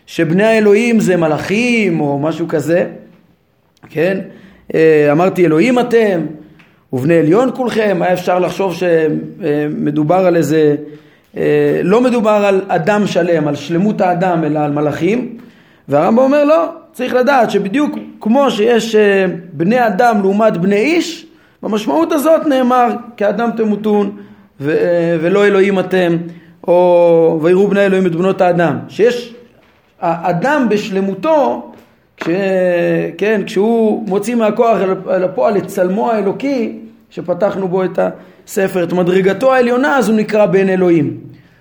שבני 0.05 0.43
האלוהים 0.43 0.99
זה 0.99 1.17
מלאכים 1.17 1.99
או 2.01 2.19
משהו 2.19 2.47
כזה, 2.47 2.85
כן? 3.89 4.19
Uh, 4.71 4.75
אמרתי 5.11 5.45
אלוהים 5.45 5.79
אתם, 5.79 6.21
ובני 6.93 7.17
עליון 7.17 7.49
כולכם, 7.55 7.99
היה 8.01 8.13
אפשר 8.13 8.39
לחשוב 8.39 8.73
שמדובר 8.73 10.15
על 10.15 10.35
איזה, 10.35 10.75
אה, 11.37 11.81
לא 11.83 12.01
מדובר 12.01 12.45
על 12.45 12.61
אדם 12.67 13.07
שלם, 13.07 13.47
על 13.47 13.55
שלמות 13.55 14.01
האדם, 14.01 14.43
אלא 14.43 14.59
על 14.59 14.71
מלאכים, 14.71 15.37
והרמב"ם 15.87 16.23
אומר 16.23 16.43
לא, 16.43 16.65
צריך 16.93 17.13
לדעת 17.13 17.51
שבדיוק 17.51 17.97
כמו 18.21 18.51
שיש 18.51 18.95
אה, 18.95 19.25
בני 19.53 19.87
אדם 19.87 20.21
לעומת 20.21 20.57
בני 20.57 20.75
איש, 20.75 21.25
במשמעות 21.63 22.11
הזאת 22.11 22.47
נאמר 22.47 22.89
כאדם 23.17 23.49
תמותון 23.57 24.17
ו- 24.61 25.17
ולא 25.21 25.45
אלוהים 25.45 25.79
אתם, 25.79 26.17
או 26.67 27.39
ויראו 27.41 27.67
בני 27.67 27.85
אלוהים 27.85 28.05
את 28.05 28.15
בנות 28.15 28.41
האדם, 28.41 28.77
שיש 28.87 29.33
האדם 30.01 30.67
בשלמותו, 30.69 31.71
כש, 32.17 32.29
כן, 33.17 33.41
כשהוא 33.45 34.07
מוציא 34.07 34.35
מהכוח 34.35 34.77
אל 35.09 35.23
הפועל 35.23 35.57
את 35.57 35.65
צלמו 35.67 36.11
האלוקי, 36.11 36.79
שפתחנו 37.09 37.67
בו 37.67 37.83
את 37.83 37.99
הספר, 38.47 38.83
את 38.83 38.93
מדרגתו 38.93 39.53
העליונה, 39.53 39.97
אז 39.97 40.09
הוא 40.09 40.17
נקרא 40.17 40.45
בן 40.45 40.69
אלוהים. 40.69 41.17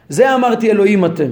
זה 0.08 0.34
אמרתי 0.34 0.70
אלוהים 0.70 1.04
אתם, 1.04 1.30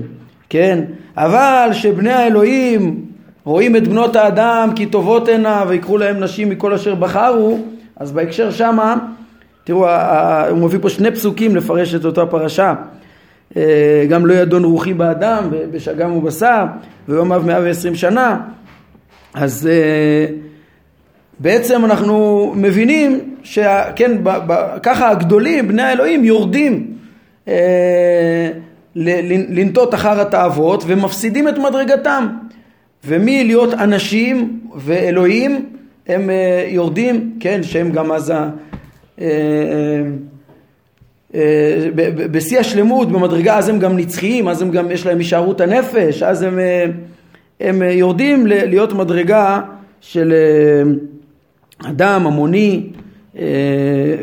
כן? 0.50 0.84
אבל 1.16 1.68
שבני 1.72 2.12
האלוהים 2.12 3.04
רואים 3.44 3.76
את 3.76 3.88
בנות 3.88 4.16
האדם 4.16 4.70
כי 4.76 4.86
טובות 4.86 5.28
הנה 5.28 5.64
ויקחו 5.68 5.98
להם 5.98 6.20
נשים 6.20 6.50
מכל 6.50 6.72
אשר 6.72 6.94
בחרו, 6.94 7.58
אז 7.96 8.12
בהקשר 8.12 8.50
שמה, 8.50 8.96
תראו, 9.68 9.88
הוא 10.50 10.58
מביא 10.58 10.78
פה 10.82 10.88
שני 10.88 11.10
פסוקים 11.10 11.56
לפרש 11.56 11.94
את 11.94 12.04
אותה 12.04 12.26
פרשה. 12.26 12.74
אה, 13.56 14.06
גם 14.08 14.26
לא 14.26 14.34
ידון 14.34 14.64
רוחי 14.64 14.94
באדם, 14.94 15.44
בשגם 15.70 16.12
ובשר, 16.12 16.64
ויומיו 17.08 17.42
מאה 17.46 17.60
ועשרים 17.62 17.94
שנה. 17.94 18.40
אז 19.34 19.68
אה, 19.72 20.34
בעצם 21.38 21.84
אנחנו 21.84 22.52
מבינים 22.56 23.34
שכן, 23.42 24.18
ככה 24.82 25.10
הגדולים, 25.10 25.68
בני 25.68 25.82
האלוהים, 25.82 26.24
יורדים 26.24 26.94
אה, 27.48 28.50
לנטות 29.48 29.94
אחר 29.94 30.20
התאוות 30.20 30.84
ומפסידים 30.86 31.48
את 31.48 31.58
מדרגתם. 31.58 32.26
ומלהיות 33.04 33.74
אנשים 33.74 34.60
ואלוהים 34.76 35.66
הם 36.06 36.30
יורדים, 36.68 37.36
כן, 37.40 37.62
שהם 37.62 37.90
גם 37.90 38.12
אז 38.12 38.32
בשיא 42.30 42.58
השלמות, 42.58 43.12
במדרגה, 43.12 43.58
אז 43.58 43.68
הם 43.68 43.78
גם 43.78 43.96
נצחיים, 43.96 44.48
אז 44.48 44.62
הם 44.62 44.70
גם, 44.70 44.90
יש 44.90 45.06
להם 45.06 45.18
הישארות 45.18 45.60
הנפש, 45.60 46.22
אז 46.22 46.42
הם, 46.42 46.58
הם 47.60 47.82
יורדים 47.82 48.46
להיות 48.46 48.92
מדרגה 48.92 49.60
של 50.00 50.32
אדם 51.84 52.26
המוני, 52.26 52.86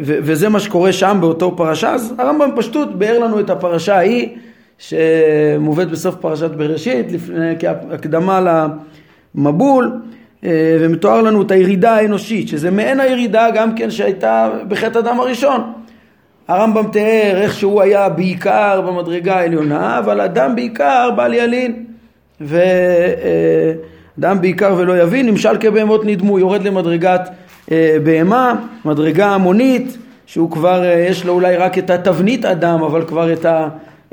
וזה 0.04 0.50
מה 0.50 0.60
שקורה 0.60 0.94
שם 0.94 1.18
באותו 1.22 1.58
פרשה. 1.58 1.94
אז 1.94 2.14
הרמב"ם 2.18 2.50
פשטות 2.56 3.00
ביאר 3.00 3.20
לנו 3.20 3.40
את 3.40 3.50
הפרשה 3.50 3.96
ההיא, 3.96 4.30
שמובאת 4.78 5.90
בסוף 5.90 6.16
פרשת 6.16 6.52
בראשית, 6.52 7.12
לפני, 7.12 7.54
כהקדמה 7.60 8.68
למבול, 9.36 9.92
ומתואר 10.80 11.22
לנו 11.22 11.42
את 11.42 11.52
הירידה 11.52 11.96
האנושית, 11.96 12.48
שזה 12.48 12.72
מעין 12.72 13.00
הירידה 13.00 13.48
גם 13.56 13.76
כן 13.76 13.92
שהייתה 13.92 14.50
בחטא 14.68 14.98
הדם 14.98 15.20
הראשון. 15.20 15.74
הרמב"ם 16.48 16.88
תיאר 16.92 17.42
איך 17.42 17.54
שהוא 17.54 17.82
היה 17.82 18.10
בעיקר 18.10 18.82
במדרגה 18.82 19.36
העליונה, 19.36 20.00
אבל 20.00 20.22
אדם 20.22 20.56
בעיקר 20.56 21.10
בל 21.16 21.34
ילין. 21.34 21.86
ואדם 22.42 24.42
בעיקר 24.42 24.76
ולא 24.78 25.02
יבין, 25.02 25.26
נמשל 25.26 25.58
כבהמות 25.60 26.06
נדמו, 26.06 26.40
יורד 26.40 26.64
למדרגת 26.64 27.30
אה, 27.72 27.98
בהמה, 28.04 28.56
מדרגה 28.86 29.28
המונית, 29.28 29.98
שהוא 30.26 30.52
כבר, 30.52 30.84
אה, 30.84 31.06
יש 31.10 31.26
לו 31.26 31.34
אולי 31.34 31.56
רק 31.56 31.78
את 31.78 31.90
התבנית 31.90 32.46
אדם, 32.46 32.84
אבל 32.84 33.06
כבר 33.06 33.34
את, 33.34 33.46
ה, 33.46 33.68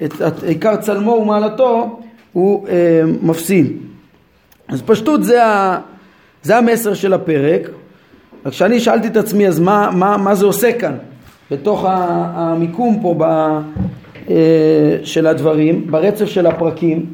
את, 0.05 0.23
את 0.23 0.43
עיקר 0.43 0.77
צלמו 0.77 1.11
ומעלתו 1.11 2.01
הוא 2.33 2.69
אה, 2.69 3.03
מפסיד. 3.23 3.73
אז 4.68 4.83
פשטות 4.83 5.25
זה, 5.25 5.47
ה, 5.47 5.79
זה 6.42 6.57
המסר 6.57 6.94
של 6.94 7.12
הפרק. 7.12 7.68
רק 8.46 8.52
כשאני 8.52 8.81
שאלתי 8.81 9.09
את 9.09 9.16
עצמי 9.16 9.48
אז 9.48 9.61
מה, 9.61 9.90
מה, 9.92 10.16
מה 10.16 10.35
זה 10.35 10.46
עושה 10.46 10.72
כאן 10.72 10.94
בתוך 11.50 11.85
המיקום 11.88 12.98
פה 13.02 13.14
ב, 13.18 13.22
אה, 14.31 14.96
של 15.05 15.26
הדברים, 15.26 15.87
ברצף 15.90 16.26
של 16.26 16.46
הפרקים, 16.46 17.07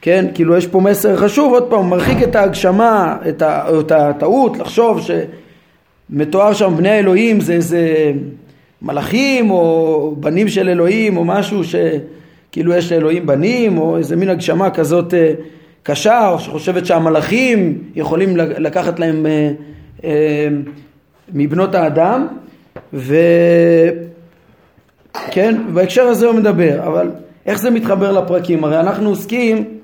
כן, 0.00 0.24
כאילו 0.34 0.56
יש 0.56 0.66
פה 0.66 0.80
מסר 0.80 1.16
חשוב, 1.16 1.52
עוד 1.52 1.70
פעם, 1.70 1.90
מרחיק 1.90 2.22
את 2.22 2.36
ההגשמה, 2.36 3.16
את, 3.28 3.42
ה, 3.42 3.80
את 3.80 3.92
הטעות, 3.92 4.58
לחשוב 4.58 5.00
שמתואר 6.10 6.52
שם 6.52 6.74
בני 6.76 6.88
האלוהים 6.88 7.40
זה 7.40 7.52
איזה 7.52 8.12
מלאכים 8.82 9.50
או 9.50 10.14
בנים 10.20 10.48
של 10.48 10.68
אלוהים 10.68 11.16
או 11.16 11.24
משהו 11.24 11.62
שכאילו 11.64 12.74
יש 12.74 12.92
לאלוהים 12.92 13.26
בנים 13.26 13.78
או 13.78 13.96
איזה 13.96 14.16
מין 14.16 14.28
הגשמה 14.28 14.70
כזאת 14.70 15.14
אה, 15.14 15.32
קשה 15.82 16.28
או 16.28 16.38
שחושבת 16.38 16.86
שהמלאכים 16.86 17.78
יכולים 17.94 18.36
לקחת 18.36 18.98
להם 18.98 19.26
אה, 19.26 19.50
אה, 20.04 20.48
מבנות 21.34 21.74
האדם 21.74 22.26
וכן, 22.92 23.34
בהקשר 25.74 26.02
הזה 26.02 26.26
הוא 26.26 26.34
מדבר, 26.34 26.86
אבל 26.86 27.10
איך 27.46 27.58
זה 27.58 27.70
מתחבר 27.70 28.12
לפרקים? 28.12 28.64
הרי 28.64 28.80
אנחנו 28.80 29.08
עוסקים, 29.08 29.78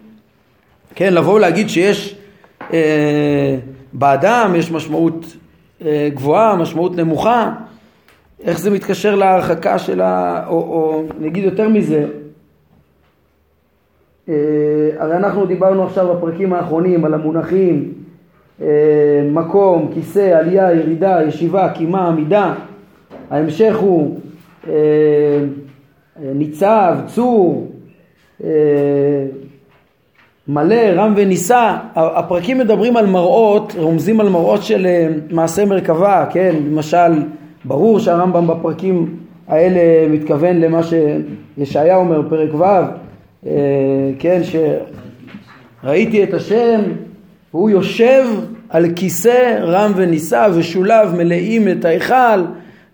כן, 0.94 1.14
לבוא 1.14 1.34
ולהגיד 1.34 1.68
שיש 1.68 2.16
אה, 2.72 3.56
באדם 3.92 4.54
יש 4.56 4.70
משמעות 4.70 5.36
אה, 5.84 6.08
גבוהה, 6.14 6.56
משמעות 6.56 6.96
נמוכה, 6.96 7.52
איך 8.44 8.58
זה 8.58 8.70
מתקשר 8.70 9.14
להרחקה 9.14 9.78
של 9.78 10.00
ה... 10.00 10.42
או, 10.46 10.52
או 10.52 11.02
נגיד 11.20 11.44
יותר 11.44 11.68
מזה, 11.68 12.06
הרי 14.98 15.16
אנחנו 15.16 15.46
דיברנו 15.46 15.84
עכשיו 15.84 16.14
בפרקים 16.14 16.52
האחרונים 16.52 17.04
על 17.04 17.14
המונחים 17.14 17.92
אה, 18.62 18.66
מקום, 19.30 19.90
כיסא, 19.94 20.38
עלייה, 20.38 20.72
ירידה, 20.72 21.18
ישיבה, 21.28 21.68
קימה, 21.68 22.08
עמידה, 22.08 22.54
ההמשך 23.30 23.76
הוא 23.76 24.18
אה, 24.68 24.74
ניצב, 26.20 26.96
צור, 27.06 27.72
מלא, 30.48 30.74
רם 30.94 31.14
ונישא, 31.16 31.76
הפרקים 31.94 32.58
מדברים 32.58 32.96
על 32.96 33.06
מראות, 33.06 33.74
רומזים 33.78 34.20
על 34.20 34.28
מראות 34.28 34.62
של 34.62 34.86
מעשה 35.30 35.64
מרכבה, 35.64 36.26
כן, 36.30 36.56
למשל 36.66 37.22
ברור 37.64 37.98
שהרמב"ם 37.98 38.46
בפרקים 38.46 39.16
האלה 39.48 40.08
מתכוון 40.08 40.56
למה 40.56 40.80
שישעיה 40.82 41.96
אומר, 41.96 42.22
פרק 42.28 42.54
ו', 42.54 42.64
אה, 42.64 42.86
כן, 44.18 44.40
שראיתי 45.82 46.24
את 46.24 46.34
השם, 46.34 46.80
והוא 47.54 47.70
יושב 47.70 48.24
על 48.68 48.86
כיסא 48.96 49.58
רם 49.62 49.92
ונישא 49.96 50.48
ושולב 50.54 51.14
מלאים 51.16 51.68
את 51.68 51.84
ההיכל, 51.84 52.44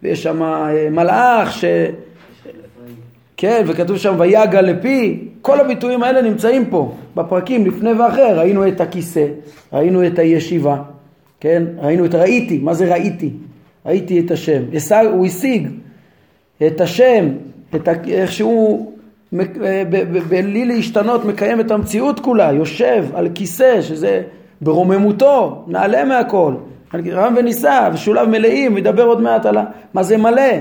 ויש 0.03 0.23
שם 0.23 0.43
אה, 0.43 0.91
מלאך 0.91 1.53
ש... 1.53 1.65
כן, 3.37 3.65
וכתוב 3.67 3.97
שם 3.97 4.15
ויגע 4.19 4.63
לפי, 4.63 5.29
כל 5.43 5.61
הביטויים 5.61 6.03
האלה 6.03 6.23
נמצאים 6.23 6.65
פה 6.65 6.95
בפרקים 7.17 7.67
לפני 7.67 7.93
ואחר, 7.93 8.39
ראינו 8.39 8.69
את 8.69 8.81
הכיסא, 8.81 9.27
ראינו 9.73 10.07
את 10.07 10.19
הישיבה, 10.19 10.83
כן, 11.41 11.63
ראינו 11.79 12.05
את 12.05 12.15
ראיתי, 12.15 12.59
מה 12.59 12.75
זה 12.75 12.93
ראיתי? 12.93 13.31
ראיתי 13.87 14.21
את 14.21 14.31
השם. 14.31 14.63
הוא 15.13 15.27
השיג 15.27 15.69
את 16.67 16.81
השם, 16.81 17.29
את 17.75 17.89
ה, 17.89 17.93
איך 18.09 18.33
שהוא 18.33 18.91
אה, 18.91 18.94
בלי 20.29 20.65
להשתנות 20.65 21.25
מקיים 21.25 21.61
את 21.61 21.71
המציאות 21.71 22.21
כולה, 22.21 22.53
יושב 22.53 23.05
על 23.15 23.29
כיסא 23.35 23.83
שזה 23.83 24.23
ברוממותו, 24.61 25.65
נעלה 25.67 26.05
מהכל. 26.05 26.55
רם 27.13 27.35
ונישא 27.37 27.89
ושולב 27.93 28.29
מלאים, 28.29 28.79
ידבר 28.79 29.05
עוד 29.05 29.21
מעט 29.21 29.47
על 29.47 29.57
מה 29.95 30.03
זה 30.03 30.17
מלא, 30.17 30.53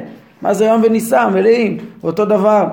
מה 0.41 0.53
זה 0.53 0.73
רם 0.73 0.81
ונישא, 0.83 1.29
מלאים, 1.33 1.77
אותו 2.03 2.25
דבר. 2.25 2.67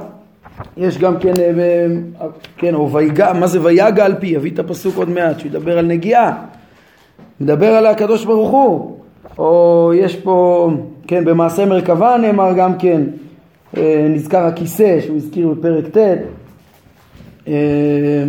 יש 0.76 0.98
גם 0.98 1.18
כן, 1.18 1.32
אה, 1.40 2.26
כן, 2.56 2.74
או 2.74 2.92
ויגע, 2.92 3.32
מה 3.32 3.46
זה 3.46 3.58
ויגע 3.62 4.04
על 4.04 4.14
פי, 4.20 4.26
יביא 4.26 4.50
את 4.50 4.58
הפסוק 4.58 4.96
עוד 4.96 5.10
מעט, 5.10 5.38
שהוא 5.38 5.48
ידבר 5.48 5.78
על 5.78 5.86
נגיעה, 5.86 6.32
מדבר 7.40 7.66
על 7.66 7.86
הקדוש 7.86 8.24
ברוך 8.24 8.50
הוא, 8.50 8.96
או 9.38 9.92
יש 9.96 10.16
פה, 10.16 10.70
כן, 11.06 11.24
במעשה 11.24 11.66
מרכבה 11.66 12.16
נאמר 12.16 12.52
גם 12.56 12.78
כן, 12.78 13.00
אה, 13.00 13.29
נזכר 14.10 14.44
הכיסא 14.44 15.00
שהוא 15.00 15.16
הזכיר 15.16 15.48
בפרק 15.48 15.96
ט', 15.96 15.96
אה, 17.48 18.24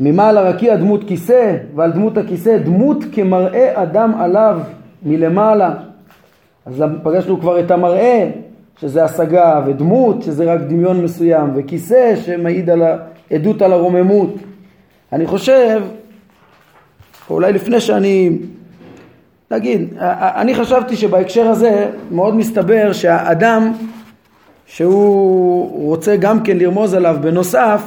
ממעלה 0.00 0.40
רקיע 0.40 0.76
דמות 0.76 1.04
כיסא 1.08 1.56
ועל 1.74 1.92
דמות 1.92 2.18
הכיסא 2.18 2.58
דמות 2.58 3.04
כמראה 3.12 3.82
אדם 3.82 4.14
עליו 4.18 4.60
מלמעלה. 5.02 5.74
אז 6.66 6.84
פגשנו 7.02 7.40
כבר 7.40 7.60
את 7.60 7.70
המראה 7.70 8.30
שזה 8.80 9.04
השגה 9.04 9.62
ודמות 9.66 10.22
שזה 10.22 10.54
רק 10.54 10.60
דמיון 10.60 11.04
מסוים 11.04 11.50
וכיסא 11.54 12.16
שמעיד 12.16 12.70
על 12.70 12.82
העדות 13.30 13.62
על 13.62 13.72
הרוממות. 13.72 14.34
אני 15.12 15.26
חושב 15.26 15.82
אולי 17.30 17.52
לפני 17.52 17.80
שאני 17.80 18.38
להגיד, 19.50 19.94
אני 20.36 20.54
חשבתי 20.54 20.96
שבהקשר 20.96 21.46
הזה 21.46 21.90
מאוד 22.10 22.34
מסתבר 22.34 22.92
שהאדם 22.92 23.72
שהוא 24.66 25.86
רוצה 25.88 26.16
גם 26.16 26.42
כן 26.42 26.56
לרמוז 26.56 26.94
עליו 26.94 27.16
בנוסף 27.20 27.82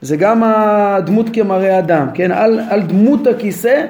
זה 0.00 0.16
גם 0.16 0.42
הדמות 0.44 1.26
כמראה 1.32 1.78
אדם, 1.78 2.06
כן? 2.14 2.32
על, 2.32 2.60
על 2.70 2.82
דמות 2.82 3.26
הכיסא, 3.26 3.86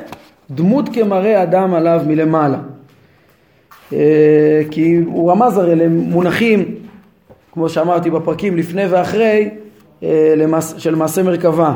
דמות 0.51 0.89
כמראה 0.93 1.43
אדם 1.43 1.75
עליו 1.75 2.03
מלמעלה. 2.07 2.59
כי 4.71 4.97
הוא 5.07 5.31
רמז 5.31 5.59
הרי 5.59 5.77
למונחים, 5.77 6.75
כמו 7.53 7.69
שאמרתי 7.69 8.11
בפרקים 8.11 8.57
לפני 8.57 8.87
ואחרי, 8.87 9.51
של 10.79 10.95
מעשה 10.95 11.23
מרכבה. 11.23 11.75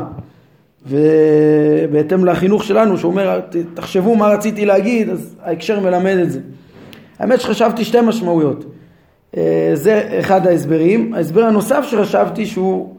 ובהתאם 0.87 2.25
לחינוך 2.25 2.63
שלנו 2.63 2.97
שהוא 2.97 3.11
אומר 3.11 3.39
תחשבו 3.73 4.15
מה 4.15 4.27
רציתי 4.27 4.65
להגיד 4.65 5.09
אז 5.09 5.35
ההקשר 5.43 5.79
מלמד 5.79 6.17
את 6.17 6.31
זה. 6.31 6.39
האמת 7.19 7.41
שחשבתי 7.41 7.85
שתי 7.85 8.01
משמעויות. 8.01 8.65
אה, 9.37 9.71
זה 9.73 10.09
אחד 10.19 10.47
ההסברים. 10.47 11.13
ההסבר 11.13 11.43
הנוסף 11.43 11.85
שחשבתי 11.91 12.45
שהוא 12.45 12.95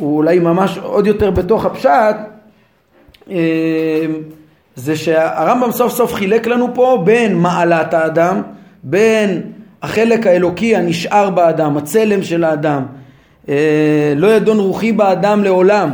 אולי 0.00 0.38
ממש 0.38 0.78
עוד 0.78 1.06
יותר 1.06 1.30
בתוך 1.30 1.64
הפשט 1.64 2.16
אה, 3.30 4.06
זה 4.74 4.96
שהרמב"ם 4.96 5.72
סוף 5.72 5.92
סוף 5.92 6.14
חילק 6.14 6.46
לנו 6.46 6.74
פה 6.74 7.02
בין 7.04 7.34
מעלת 7.38 7.94
האדם, 7.94 8.42
בין 8.82 9.42
החלק 9.82 10.26
האלוקי 10.26 10.76
הנשאר 10.76 11.30
באדם, 11.30 11.76
הצלם 11.76 12.22
של 12.22 12.44
האדם, 12.44 12.82
אה, 13.48 14.12
לא 14.16 14.26
ידון 14.26 14.58
רוחי 14.58 14.92
באדם 14.92 15.44
לעולם, 15.44 15.90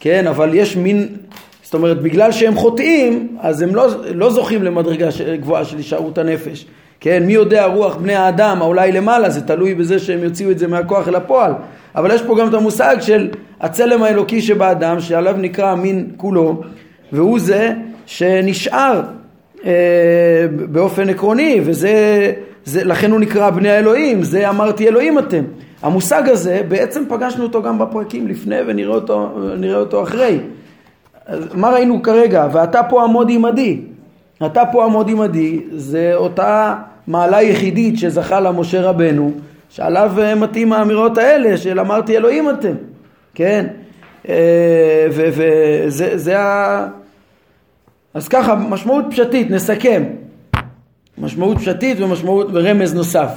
כן, 0.00 0.26
אבל 0.26 0.54
יש 0.54 0.76
מין, 0.76 1.08
זאת 1.62 1.74
אומרת, 1.74 2.02
בגלל 2.02 2.32
שהם 2.32 2.54
חוטאים, 2.54 3.36
אז 3.40 3.62
הם 3.62 3.74
לא, 3.74 3.88
לא 4.14 4.30
זוכים 4.30 4.62
למדרגה 4.62 5.08
גבוהה 5.40 5.64
של 5.64 5.76
הישארות 5.76 6.18
הנפש. 6.18 6.66
כן, 7.00 7.22
מי 7.26 7.32
יודע 7.32 7.66
רוח 7.66 7.96
בני 7.96 8.14
האדם, 8.14 8.58
אולי 8.60 8.92
למעלה, 8.92 9.30
זה 9.30 9.40
תלוי 9.40 9.74
בזה 9.74 9.98
שהם 9.98 10.22
יוציאו 10.22 10.50
את 10.50 10.58
זה 10.58 10.66
מהכוח 10.66 11.08
אל 11.08 11.14
הפועל. 11.14 11.52
אבל 11.94 12.14
יש 12.14 12.22
פה 12.22 12.36
גם 12.38 12.48
את 12.48 12.54
המושג 12.54 12.96
של 13.00 13.28
הצלם 13.60 14.02
האלוקי 14.02 14.42
שבאדם, 14.42 15.00
שעליו 15.00 15.36
נקרא 15.38 15.70
המין 15.70 16.10
כולו, 16.16 16.60
והוא 17.12 17.38
זה 17.38 17.72
שנשאר 18.06 19.02
אה, 19.64 19.72
באופן 20.50 21.08
עקרוני, 21.08 21.60
וזה, 21.64 22.32
זה, 22.64 22.84
לכן 22.84 23.10
הוא 23.10 23.20
נקרא 23.20 23.50
בני 23.50 23.70
האלוהים, 23.70 24.22
זה 24.22 24.48
אמרתי 24.48 24.88
אלוהים 24.88 25.18
אתם. 25.18 25.44
המושג 25.82 26.28
הזה, 26.28 26.62
בעצם 26.68 27.04
פגשנו 27.08 27.42
אותו 27.42 27.62
גם 27.62 27.78
בפרקים 27.78 28.28
לפני 28.28 28.56
ונראה 28.66 28.94
אותו, 28.94 29.30
אותו 29.74 30.02
אחרי. 30.02 30.38
מה 31.54 31.70
ראינו 31.70 32.02
כרגע? 32.02 32.48
ואתה 32.52 32.82
פה 32.82 33.04
עמוד 33.04 33.28
עמדי. 33.30 33.80
אתה 34.46 34.62
פה 34.72 34.84
עמוד 34.84 35.10
עמדי, 35.10 35.60
זה 35.72 36.12
אותה 36.14 36.76
מעלה 37.06 37.42
יחידית 37.42 37.98
שזכה 37.98 38.40
לה 38.40 38.52
משה 38.52 38.80
רבנו, 38.82 39.32
שעליו 39.70 40.12
אה, 40.18 40.34
מתאים 40.34 40.72
האמירות 40.72 41.18
האלה 41.18 41.56
של 41.56 41.80
אמרתי 41.80 42.16
אלוהים 42.16 42.50
אתם, 42.50 42.72
כן? 43.34 43.66
אה, 44.28 45.06
וזה 45.10 46.18
זה 46.18 46.40
ה... 46.40 46.86
אז 48.14 48.28
ככה, 48.28 48.54
משמעות 48.54 49.04
פשטית, 49.10 49.50
נסכם. 49.50 50.02
משמעות 51.18 51.58
פשטית 51.58 52.00
ומשמעות 52.00 52.46
ורמז 52.52 52.94
נוסף. 52.94 53.30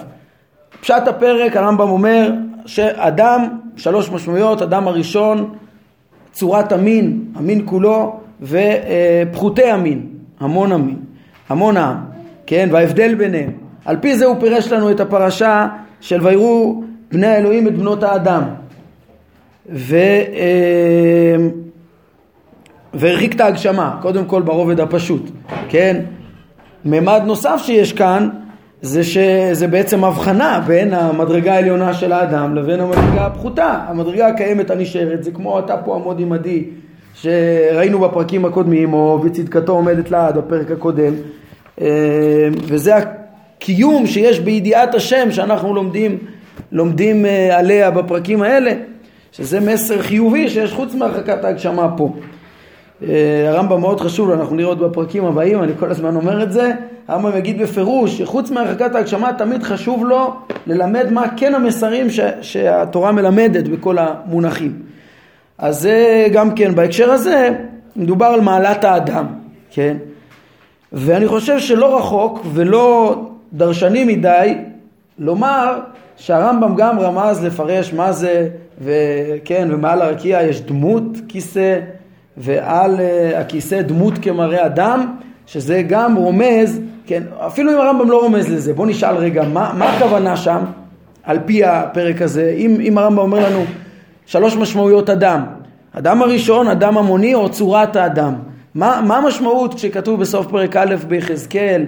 פשט 0.82 1.08
הפרק 1.08 1.56
הרמב"ם 1.56 1.90
אומר 1.90 2.32
שאדם, 2.66 3.48
שלוש 3.76 4.10
משמעויות, 4.10 4.62
אדם 4.62 4.88
הראשון, 4.88 5.54
צורת 6.32 6.72
המין, 6.72 7.20
המין 7.36 7.62
כולו, 7.66 8.20
ופחותי 8.42 9.70
המין, 9.70 10.08
המון 10.40 10.72
המין, 10.72 10.98
המון 11.50 11.78
העם, 11.78 11.98
כן, 12.46 12.70
וההבדל 12.72 13.16
ביניהם. 13.16 13.52
על 13.86 13.98
פי 13.98 14.16
זה 14.16 14.26
הוא 14.26 14.36
פירש 14.40 14.72
לנו 14.72 14.92
את 14.92 15.00
הפרשה 15.00 15.68
של 16.02 16.28
ויראו 16.28 16.84
בני 17.12 17.28
האלוהים 17.28 17.68
את 17.68 17.78
בנות 17.78 18.04
האדם. 18.04 18.44
ו... 19.70 19.96
אה, 19.96 21.36
והרחיק 22.94 23.36
את 23.36 23.42
ההגשמה, 23.42 23.98
קודם 24.02 24.26
כל 24.26 24.42
ברובד 24.42 24.80
הפשוט, 24.80 25.30
כן? 25.70 26.02
ממד 26.86 27.22
נוסף 27.26 27.62
שיש 27.66 27.94
כאן 27.94 28.30
זה 28.84 29.04
שזה 29.04 29.68
בעצם 29.68 30.04
הבחנה 30.04 30.64
בין 30.68 30.94
המדרגה 30.94 31.54
העליונה 31.54 31.94
של 31.94 32.12
האדם 32.12 32.56
לבין 32.56 32.80
המדרגה 32.80 33.26
הפחותה. 33.26 33.80
המדרגה 33.88 34.28
הקיימת 34.28 34.70
הנשארת 34.72 35.24
זה 35.24 35.32
כמו 35.32 35.60
אתה 35.60 35.78
פה 35.78 35.96
עמוד 35.96 36.20
עמדי 36.20 36.64
שראינו 37.14 38.00
בפרקים 38.00 38.46
הקודמים 38.46 38.94
או 38.94 39.20
בצדקתו 39.20 39.72
עומדת 39.72 40.12
לעד 40.12 40.38
בפרק 40.38 40.72
הקודם 40.72 41.14
אה, 41.82 41.88
וזה 42.64 42.94
הקיום 42.96 44.08
שיש 44.08 44.40
בידיעת 44.40 44.96
השם 44.96 45.32
שאנחנו 45.32 45.74
לומדים, 45.74 46.18
לומדים 46.72 47.26
אה, 47.26 47.58
עליה 47.58 47.92
בפרקים 47.92 48.42
האלה 48.42 48.72
שזה 49.32 49.60
מסר 49.60 50.02
חיובי 50.02 50.50
שיש 50.50 50.74
חוץ 50.74 50.96
מהרחקת 50.96 51.44
ההגשמה 51.44 51.98
פה. 51.98 52.14
אה, 53.10 53.50
הרמב"ם 53.50 53.82
מאוד 53.82 54.00
חשוב, 54.00 54.32
אנחנו 54.32 54.56
נראה 54.56 54.68
עוד 54.68 54.80
בפרקים 54.80 55.26
הבאים, 55.26 55.64
אני 55.64 55.72
כל 55.80 55.92
הזמן 55.92 56.16
אומר 56.16 56.44
את 56.44 56.52
זה, 56.52 56.72
הרמב"ם 57.08 57.38
יגיד 57.38 57.62
בפירוש 57.62 58.18
שחוץ 58.18 58.52
מהרחקת 58.52 58.96
ההגשמה 58.96 59.34
תמיד 59.34 59.64
חשוב 59.64 60.06
לו 60.06 60.34
ללמד 60.68 61.12
מה 61.12 61.26
כן 61.38 61.56
המסרים 61.56 62.10
ש, 62.10 62.20
שהתורה 62.42 63.12
מלמדת 63.12 63.68
בכל 63.68 63.98
המונחים. 63.98 64.80
אז 65.58 65.82
זה 65.82 66.28
גם 66.34 66.56
כן, 66.56 66.76
בהקשר 66.76 67.12
הזה 67.12 67.50
מדובר 67.96 68.26
על 68.26 68.42
מעלת 68.42 68.84
האדם, 68.84 69.26
כן? 69.72 69.98
ואני 70.92 71.28
חושב 71.28 71.60
שלא 71.60 71.98
רחוק 71.98 72.40
ולא 72.54 73.16
דרשני 73.54 74.04
מדי 74.04 74.56
לומר 75.20 75.80
שהרמב"ם 76.18 76.76
גם 76.76 77.00
רמז 77.00 77.44
לפרש 77.44 77.94
מה 77.94 78.12
זה, 78.12 78.48
וכן, 78.82 79.68
ומעל 79.72 80.02
הרקיע 80.02 80.42
יש 80.42 80.62
דמות 80.62 81.04
כיסא 81.28 81.80
ועל 82.38 82.96
uh, 82.96 83.38
הכיסא 83.38 83.82
דמות 83.82 84.14
כמראה 84.22 84.66
אדם, 84.66 85.16
שזה 85.46 85.82
גם 85.82 86.16
רומז, 86.16 86.80
כן, 87.06 87.24
אפילו 87.48 87.72
אם 87.72 87.78
הרמב"ם 87.78 88.10
לא 88.12 88.22
רומז 88.22 88.50
לזה, 88.50 88.74
בוא 88.74 88.88
נשאל 88.88 89.16
רגע, 89.16 89.44
מה, 89.44 89.72
מה 89.78 89.90
הכוונה 89.90 90.38
שם, 90.38 90.60
על 91.24 91.40
פי 91.46 91.64
הפרק 91.64 92.22
הזה, 92.22 92.54
אם, 92.58 92.78
אם 92.82 92.98
הרמב"ם 92.98 93.20
אומר 93.20 93.50
לנו 93.50 93.64
שלוש 94.26 94.56
משמעויות 94.56 95.10
אדם, 95.10 95.44
אדם 95.98 96.22
הראשון, 96.22 96.68
אדם 96.68 96.98
המוני 96.98 97.34
או 97.34 97.50
צורת 97.50 97.96
האדם, 97.96 98.34
מה, 98.76 99.02
מה 99.08 99.18
המשמעות 99.18 99.74
כשכתוב 99.74 100.20
בסוף 100.20 100.48
פרק 100.48 100.76
א' 100.76 100.96
ביחזקאל, 101.08 101.86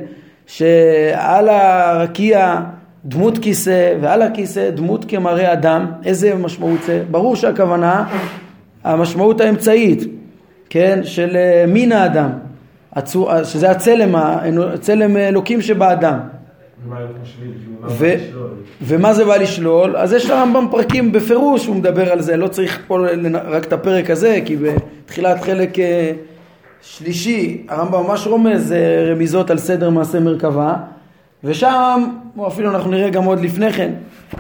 שעל 0.47 1.49
הרקיע 1.49 2.59
דמות 3.05 3.37
כיסא 3.37 3.95
ועל 4.01 4.21
הכיסא 4.21 4.69
דמות 4.69 5.05
כמראה 5.07 5.53
אדם, 5.53 5.85
איזה 6.03 6.35
משמעות 6.35 6.79
זה? 6.85 7.03
ברור 7.11 7.35
שהכוונה, 7.35 8.05
המשמעות 8.83 9.41
האמצעית, 9.41 10.03
כן, 10.69 10.99
של 11.03 11.35
אה, 11.35 11.65
מין 11.67 11.91
האדם, 11.91 12.29
אה, 12.97 13.43
שזה 13.43 13.71
הצלם, 13.71 14.15
הצלם 14.73 15.17
אלוקים 15.17 15.61
שבאדם. 15.61 16.19
ו, 17.87 18.13
ומה 18.81 19.13
זה 19.13 19.25
בא 19.25 19.35
לשלול? 19.35 19.97
אז 19.97 20.13
יש 20.13 20.29
לרמב"ם 20.29 20.67
פרקים 20.71 21.11
בפירוש, 21.11 21.65
הוא 21.65 21.75
מדבר 21.75 22.11
על 22.11 22.21
זה, 22.21 22.37
לא 22.37 22.47
צריך 22.47 22.81
פה 22.87 22.97
רק 23.45 23.65
את 23.65 23.73
הפרק 23.73 24.09
הזה, 24.09 24.39
כי 24.45 24.57
בתחילת 24.57 25.43
חלק 25.43 25.79
אה, 25.79 26.11
שלישי 26.81 27.65
הרמב"ם 27.69 28.03
ממש 28.03 28.27
רומז 28.27 28.73
רמיזות 29.11 29.49
על 29.49 29.57
סדר 29.57 29.89
מעשה 29.89 30.19
מרכבה, 30.19 30.73
ושם, 31.43 32.05
או 32.37 32.47
אפילו 32.47 32.69
אנחנו 32.69 32.91
נראה 32.91 33.09
גם 33.09 33.23
עוד 33.23 33.39
לפני 33.41 33.73
כן, 33.73 33.91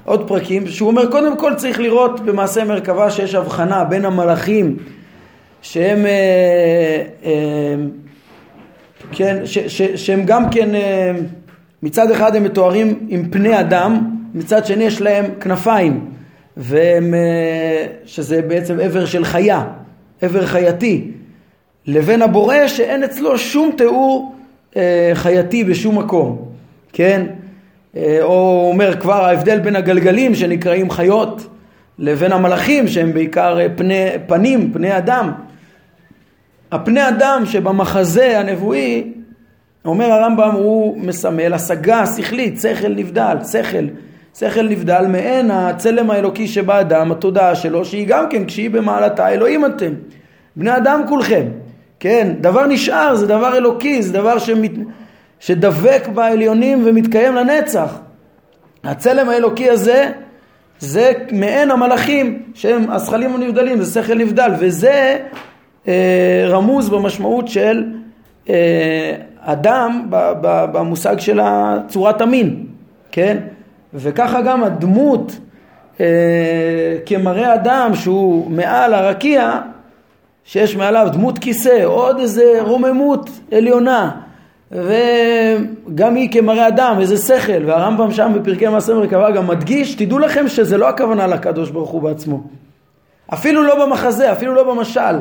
עוד 0.05 0.27
פרקים, 0.27 0.67
שהוא 0.67 0.89
אומר 0.89 1.11
קודם 1.11 1.37
כל 1.37 1.53
צריך 1.55 1.79
לראות 1.79 2.19
במעשה 2.19 2.65
מרכבה 2.65 3.11
שיש 3.11 3.35
הבחנה 3.35 3.83
בין 3.83 4.05
המלאכים 4.05 4.77
שהם, 5.65 6.05
אה, 6.05 7.01
אה, 7.25 7.75
כן, 9.11 9.45
ש, 9.45 9.57
ש, 9.59 9.81
שהם 9.81 10.23
גם 10.25 10.49
כן, 10.49 10.75
אה, 10.75 11.11
מצד 11.83 12.11
אחד 12.11 12.35
הם 12.35 12.43
מתוארים 12.43 12.99
עם 13.09 13.29
פני 13.29 13.59
אדם, 13.59 14.15
מצד 14.33 14.65
שני 14.65 14.83
יש 14.83 15.01
להם 15.01 15.25
כנפיים, 15.41 16.05
והם, 16.57 17.13
שזה 18.05 18.41
בעצם 18.41 18.79
עבר 18.79 19.05
של 19.05 19.25
חיה, 19.25 19.63
עבר 20.21 20.45
חייתי, 20.45 21.11
לבין 21.87 22.21
הבורא 22.21 22.67
שאין 22.67 23.03
אצלו 23.03 23.37
שום 23.37 23.71
תיאור 23.77 24.35
חייתי 25.13 25.63
בשום 25.63 25.99
מקום, 25.99 26.45
כן? 26.93 27.25
או 28.21 28.69
אומר 28.71 29.01
כבר 29.01 29.25
ההבדל 29.25 29.59
בין 29.59 29.75
הגלגלים 29.75 30.35
שנקראים 30.35 30.89
חיות 30.89 31.47
לבין 31.99 32.31
המלאכים 32.31 32.87
שהם 32.87 33.13
בעיקר 33.13 33.57
פני, 33.75 34.05
פנים, 34.27 34.73
פני 34.73 34.97
אדם. 34.97 35.31
הפני 36.75 37.07
אדם 37.07 37.43
שבמחזה 37.45 38.39
הנבואי, 38.39 39.03
אומר 39.85 40.11
הרמב"ם, 40.11 40.51
הוא 40.51 40.97
מסמל 40.97 41.53
השגה 41.53 42.05
שכלית, 42.05 42.61
שכל 42.61 42.87
נבדל, 42.87 43.37
שכל, 43.51 43.85
שכל 44.39 44.69
נבדל 44.69 45.05
מעין 45.09 45.51
הצלם 45.51 46.11
האלוקי 46.11 46.47
שבאדם, 46.47 47.11
התודעה 47.11 47.55
שלו, 47.55 47.85
שהיא 47.85 48.07
גם 48.07 48.29
כן, 48.29 48.45
כשהיא 48.45 48.69
במעלתה, 48.69 49.29
אלוהים 49.29 49.65
אתם, 49.65 49.93
בני 50.55 50.77
אדם 50.77 51.01
כולכם, 51.07 51.45
כן, 51.99 52.33
דבר 52.41 52.65
נשאר, 52.65 53.15
זה 53.15 53.27
דבר 53.27 53.57
אלוקי, 53.57 54.01
זה 54.01 54.13
דבר 54.13 54.37
שמת, 54.37 54.71
שדבק 55.39 56.07
בעליונים 56.13 56.81
ומתקיים 56.85 57.35
לנצח. 57.35 57.99
הצלם 58.83 59.29
האלוקי 59.29 59.69
הזה 59.69 60.11
זה 60.79 61.11
מעין 61.31 61.71
המלאכים 61.71 62.43
שהם 62.53 62.91
הזכלים 62.91 63.35
הנבדלים, 63.35 63.81
זה 63.81 64.01
שכל 64.01 64.15
נבדל, 64.15 64.51
וזה 64.59 65.17
רמוז 66.49 66.89
במשמעות 66.89 67.47
של 67.47 67.83
אה, 68.49 69.15
אדם 69.39 70.07
במושג 70.71 71.19
של 71.19 71.39
צורת 71.87 72.21
המין, 72.21 72.65
כן? 73.11 73.37
וככה 73.93 74.41
גם 74.41 74.63
הדמות 74.63 75.31
אה, 75.99 76.05
כמראה 77.05 77.53
אדם 77.53 77.91
שהוא 77.95 78.51
מעל 78.51 78.93
הרקיע, 78.93 79.59
שיש 80.43 80.75
מעליו 80.75 81.07
דמות 81.11 81.39
כיסא, 81.39 81.83
עוד 81.83 82.19
איזה 82.19 82.57
רוממות 82.61 83.29
עליונה, 83.51 84.11
וגם 84.71 86.15
היא 86.15 86.31
כמראה 86.31 86.67
אדם, 86.67 86.97
איזה 86.99 87.17
שכל, 87.17 87.65
והרמב"ם 87.65 88.11
שם 88.11 88.31
בפרקי 88.35 88.67
מעשה 88.67 88.93
מרכבה 88.93 89.31
גם 89.31 89.47
מדגיש, 89.47 89.95
תדעו 89.95 90.19
לכם 90.19 90.47
שזה 90.47 90.77
לא 90.77 90.89
הכוונה 90.89 91.27
לקדוש 91.27 91.69
ברוך 91.69 91.89
הוא 91.89 92.01
בעצמו. 92.01 92.43
אפילו 93.33 93.63
לא 93.63 93.85
במחזה, 93.85 94.31
אפילו 94.31 94.55
לא 94.55 94.73
במשל. 94.73 95.15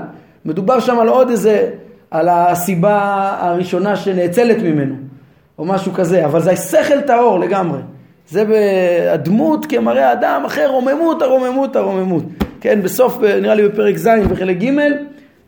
מדובר 0.44 0.80
שם 0.80 0.98
על 0.98 1.08
עוד 1.08 1.30
איזה, 1.30 1.70
על 2.10 2.28
הסיבה 2.28 2.98
הראשונה 3.40 3.96
שנאצלת 3.96 4.62
ממנו, 4.62 4.94
או 5.58 5.64
משהו 5.64 5.92
כזה, 5.92 6.24
אבל 6.24 6.40
זה 6.40 6.56
שכל 6.56 7.00
טהור 7.00 7.38
לגמרי. 7.38 7.78
זה 8.28 8.44
הדמות 9.12 9.66
כמראה 9.66 10.12
אדם 10.12 10.42
אחר, 10.46 10.70
רוממות, 10.70 11.22
הרוממות, 11.22 11.76
הרוממות. 11.76 12.24
כן, 12.60 12.82
בסוף, 12.82 13.20
נראה 13.42 13.54
לי 13.54 13.68
בפרק 13.68 13.96
ז' 13.96 14.08
בחלק 14.30 14.56
ג', 14.56 14.70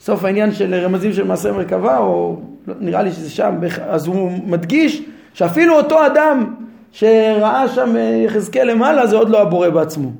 סוף 0.00 0.24
העניין 0.24 0.52
של 0.52 0.74
רמזים 0.74 1.12
של 1.12 1.24
מעשה 1.24 1.52
מרכבה, 1.52 1.98
או 1.98 2.36
נראה 2.80 3.02
לי 3.02 3.10
שזה 3.12 3.30
שם, 3.30 3.54
אז 3.88 4.06
הוא 4.06 4.30
מדגיש 4.46 5.02
שאפילו 5.34 5.76
אותו 5.76 6.06
אדם 6.06 6.54
שראה 6.92 7.68
שם 7.68 7.96
אה, 7.96 8.22
יחזקאל 8.24 8.70
למעלה, 8.70 9.06
זה 9.06 9.16
עוד 9.16 9.30
לא 9.30 9.42
הבורא 9.42 9.68
בעצמו. 9.68 10.10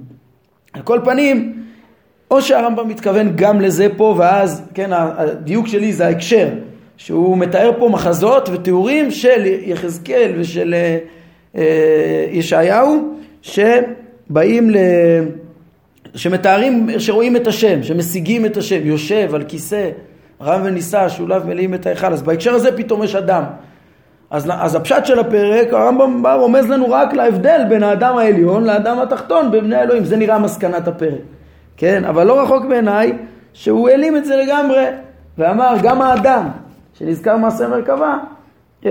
על 0.73 0.83
כל 0.83 1.01
פנים, 1.05 1.63
או 2.31 2.43
שהרמב"ם 2.43 2.89
מתכוון 2.89 3.33
גם 3.37 3.61
לזה 3.61 3.89
פה, 3.97 4.15
ואז, 4.19 4.63
כן, 4.75 4.91
הדיוק 4.93 5.67
שלי 5.67 5.93
זה 5.93 6.07
ההקשר, 6.07 6.49
שהוא 6.97 7.39
מתאר 7.39 7.73
פה 7.79 7.89
מחזות 7.89 8.49
ותיאורים 8.53 9.11
של 9.11 9.43
יחזקאל 9.45 10.33
ושל 10.39 10.75
אה, 10.75 10.99
אה, 11.57 12.27
ישעיהו, 12.31 13.15
שבאים 13.43 14.71
ל... 14.71 14.77
שמתארים, 16.15 16.89
שרואים 16.99 17.37
את 17.37 17.47
השם, 17.47 17.83
שמשיגים 17.83 18.47
את 18.47 18.57
השם, 18.57 18.87
יושב 18.87 19.35
על 19.35 19.43
כיסא, 19.49 19.91
רם 20.43 20.61
ונישא, 20.65 21.09
שולב 21.09 21.47
מלאים 21.47 21.75
את 21.75 21.87
ההיכל, 21.87 22.13
אז 22.13 22.23
בהקשר 22.23 22.55
הזה 22.55 22.77
פתאום 22.77 23.03
יש 23.03 23.15
אדם. 23.15 23.45
אז, 24.31 24.51
אז 24.61 24.75
הפשט 24.75 25.07
של 25.07 25.19
הפרק, 25.19 25.73
הרמב"ם 25.73 26.23
בא 26.23 26.35
רומז 26.35 26.71
לנו 26.71 26.91
רק 26.91 27.15
להבדל 27.15 27.61
בין 27.69 27.83
האדם 27.83 28.17
העליון 28.17 28.65
לאדם 28.65 28.99
התחתון 28.99 29.51
בבני 29.51 29.77
האלוהים, 29.77 30.05
זה 30.05 30.17
נראה 30.17 30.39
מסקנת 30.39 30.89
הפרק, 30.89 31.21
כן? 31.77 32.05
אבל 32.05 32.27
לא 32.27 32.43
רחוק 32.43 32.65
בעיניי 32.65 33.13
שהוא 33.53 33.89
העלים 33.89 34.17
את 34.17 34.25
זה 34.25 34.37
לגמרי, 34.37 34.85
ואמר 35.39 35.75
גם 35.83 36.03
האדם 36.03 36.49
שנזכר 36.95 37.37
מעשה 37.37 37.69
מרכבה, 37.69 38.19
אה, 38.87 38.91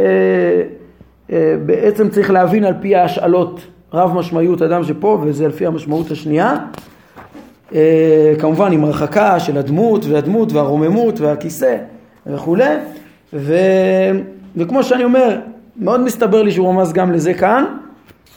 אה, 1.31 1.55
בעצם 1.65 2.09
צריך 2.09 2.31
להבין 2.31 2.63
על 2.63 2.73
פי 2.81 2.95
ההשאלות 2.95 3.59
רב 3.93 4.13
משמעיות 4.13 4.61
אדם 4.61 4.83
שפה, 4.83 5.19
וזה 5.23 5.47
לפי 5.47 5.65
המשמעות 5.65 6.11
השנייה. 6.11 6.55
אה, 7.75 8.33
כמובן 8.39 8.71
עם 8.71 8.83
הרחקה 8.83 9.39
של 9.39 9.57
הדמות 9.57 10.05
והדמות 10.05 10.53
והרוממות 10.53 11.19
והכיסא 11.19 11.77
וכולי 12.27 12.75
ו... 13.33 13.55
וכמו 14.55 14.83
שאני 14.83 15.03
אומר 15.03 15.39
מאוד 15.77 16.01
מסתבר 16.01 16.43
לי 16.43 16.51
שהוא 16.51 16.69
רמז 16.69 16.93
גם 16.93 17.11
לזה 17.11 17.33
כאן 17.33 17.65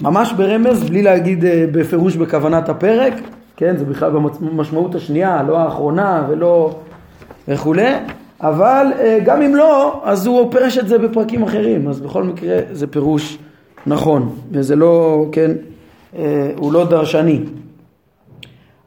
ממש 0.01 0.33
ברמז 0.33 0.83
בלי 0.83 1.03
להגיד 1.03 1.45
בפירוש 1.73 2.17
בכוונת 2.17 2.69
הפרק 2.69 3.13
כן 3.59 3.77
זה 3.77 3.85
בכלל 3.85 4.11
במשמעות 4.41 4.95
השנייה 4.95 5.43
לא 5.43 5.59
האחרונה 5.59 6.27
ולא 6.29 6.79
וכולי 7.49 7.95
אבל 8.41 8.87
אה, 8.99 9.19
גם 9.25 9.43
אם 9.43 9.57
לא 9.57 10.03
אז 10.05 10.27
הוא 10.27 10.53
פירש 10.53 10.79
את 10.79 10.89
זה 10.89 10.99
בפרקים 10.99 11.43
אחרים 11.43 11.89
אז 11.89 12.01
בכל 12.01 12.23
מקרה 12.23 12.59
זה 12.73 12.87
פירוש 12.87 13.39
נכון 13.87 14.37
וזה 14.51 14.77
לא 14.77 15.27
כן 15.33 15.51
הוא 16.57 16.73
לא 16.73 16.85
דרשני 16.85 17.41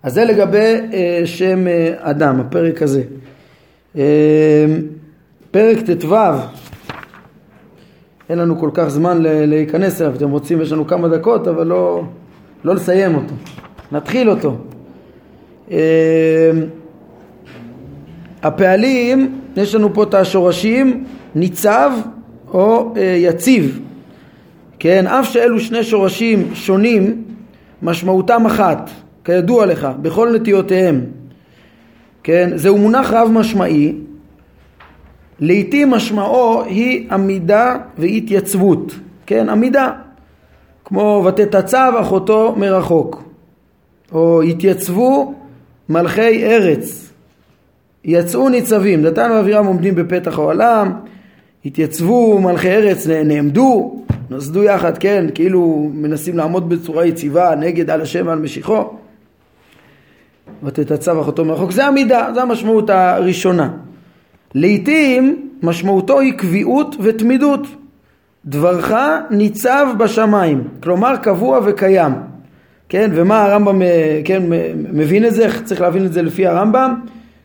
אז 0.04 0.14
זה 0.14 0.26
לגבי 0.26 0.80
אה, 0.94 1.22
שם 1.26 1.68
אה, 1.68 1.94
אדם, 2.00 2.40
הפרק 2.40 2.82
הזה. 2.82 3.04
אה, 3.98 4.66
פרק 5.52 5.78
ט"ו, 5.78 6.16
אין 8.30 8.38
לנו 8.38 8.60
כל 8.60 8.70
כך 8.74 8.88
זמן 8.88 9.18
להיכנס 9.22 10.02
אליו, 10.02 10.16
אתם 10.16 10.30
רוצים, 10.32 10.62
יש 10.62 10.72
לנו 10.72 10.88
כמה 10.88 11.08
דקות, 11.08 11.48
אבל 11.48 11.68
לא, 11.68 12.04
לא 12.64 12.76
לסיים 12.76 13.16
אותו. 13.16 13.34
נתחיל 13.92 14.30
אותו. 14.30 14.56
אה, 15.72 15.78
הפעלים, 18.44 19.40
יש 19.56 19.76
לנו 19.76 19.94
פה 19.94 20.04
את 20.04 20.14
השורשים 20.14 21.04
ניצב 21.36 21.92
או 22.54 22.94
אה, 22.98 23.16
יציב. 23.18 23.80
כן, 24.80 25.08
אף 25.08 25.30
שאלו 25.30 25.60
שני 25.60 25.84
שורשים 25.84 26.50
שונים, 26.54 27.24
משמעותם 27.82 28.46
אחת. 28.46 28.90
כידוע 29.24 29.66
לך, 29.66 29.88
בכל 30.02 30.36
נטיותיהם. 30.36 31.02
כן? 32.24 32.50
זהו 32.56 32.78
מונח 32.78 33.14
רב 33.14 33.30
משמעי, 33.32 33.96
לעתים 35.40 35.90
משמעו 35.90 36.64
היא 36.64 37.08
עמידה 37.12 37.78
והתייצבות, 37.98 38.94
כן? 39.26 39.50
עמידה, 39.50 39.92
כמו 40.86 41.24
ותתצב 41.28 41.94
אחותו 42.00 42.56
מרחוק, 42.58 43.24
או 44.12 44.42
התייצבו 44.42 45.34
מלכי 45.90 46.46
ארץ, 46.46 47.10
יצאו 48.06 48.50
ניצבים, 48.50 49.04
דתן 49.04 49.32
ואבירם 49.32 49.66
עומדים 49.66 49.96
בפתח 49.96 50.40
העולם, 50.40 50.92
התייצבו 51.66 52.40
מלכי 52.40 52.70
ארץ, 52.70 53.08
נעמדו, 53.08 54.04
נוסדו 54.30 54.64
יחד, 54.64 54.98
כן, 54.98 55.26
כאילו 55.34 55.90
מנסים 55.94 56.38
לעמוד 56.38 56.70
בצורה 56.70 57.06
יציבה 57.06 57.56
נגד 57.56 57.90
על 57.90 58.02
השם 58.02 58.28
ועל 58.28 58.40
משיחו. 58.40 58.90
ותתצב 60.64 61.18
אחותו 61.18 61.46
מרחוק. 61.46 61.72
זה 61.72 61.86
המידה, 61.86 62.28
זה 62.34 62.42
המשמעות 62.42 62.90
הראשונה. 62.90 63.70
לעתים 64.56 65.50
משמעותו 65.64 66.20
היא 66.20 66.34
קביעות 66.34 66.96
ותמידות. 67.00 67.68
דברך 68.46 68.92
ניצב 69.30 69.88
בשמיים, 69.98 70.64
כלומר 70.84 71.18
קבוע 71.18 71.60
וקיים. 71.66 72.14
כן, 72.92 73.12
ומה 73.14 73.44
הרמב"ם 73.44 73.82
כן, 74.26 74.44
מבין 74.94 75.26
את 75.26 75.34
זה, 75.34 75.48
צריך 75.64 75.82
להבין 75.82 76.06
את 76.06 76.14
זה 76.14 76.22
לפי 76.22 76.48
הרמב"ם. 76.48 76.96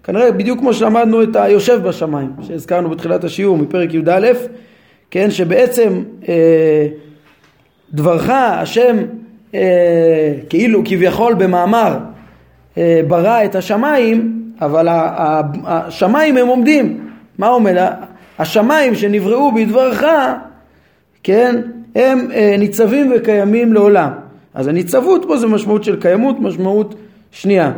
כנראה 0.04 0.32
בדיוק 0.32 0.58
כמו 0.58 0.74
שלמדנו 0.74 1.22
את 1.22 1.36
היושב 1.36 1.80
בשמיים, 1.82 2.30
שהזכרנו 2.42 2.90
בתחילת 2.90 3.24
השיעור 3.24 3.58
מפרק 3.58 3.94
י"א, 3.94 4.28
כן, 5.10 5.30
שבעצם 5.30 6.02
אה, 6.28 6.86
דברך, 7.92 8.30
השם 8.30 8.96
אה, 9.54 10.32
כאילו 10.48 10.82
כביכול 10.84 11.34
במאמר 11.34 11.96
אה, 12.78 13.00
ברא 13.08 13.44
את 13.44 13.54
השמיים, 13.54 14.42
אבל 14.60 14.88
השמיים 15.64 16.36
הם 16.36 16.46
עומדים. 16.46 17.10
מה 17.38 17.46
עומד? 17.46 17.74
השמיים 18.38 18.94
שנבראו 18.94 19.52
בדברך, 19.54 20.04
כן, 21.22 21.60
הם 21.94 22.28
אה, 22.34 22.56
ניצבים 22.58 23.12
וקיימים 23.16 23.72
לעולם. 23.72 24.25
אז 24.56 24.66
הניצבות 24.68 25.24
פה 25.28 25.36
זה 25.36 25.46
משמעות 25.46 25.84
של 25.84 26.00
קיימות, 26.00 26.40
משמעות 26.40 26.94
שנייה. 27.30 27.72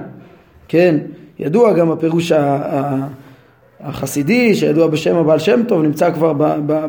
כן, 0.68 0.96
ידוע 1.38 1.72
גם 1.72 1.90
הפירוש 1.90 2.32
החסידי, 3.80 4.54
שידוע 4.54 4.86
בשם 4.86 5.16
הבעל 5.16 5.38
שם 5.38 5.62
טוב, 5.68 5.82
נמצא 5.82 6.10
כבר 6.10 6.32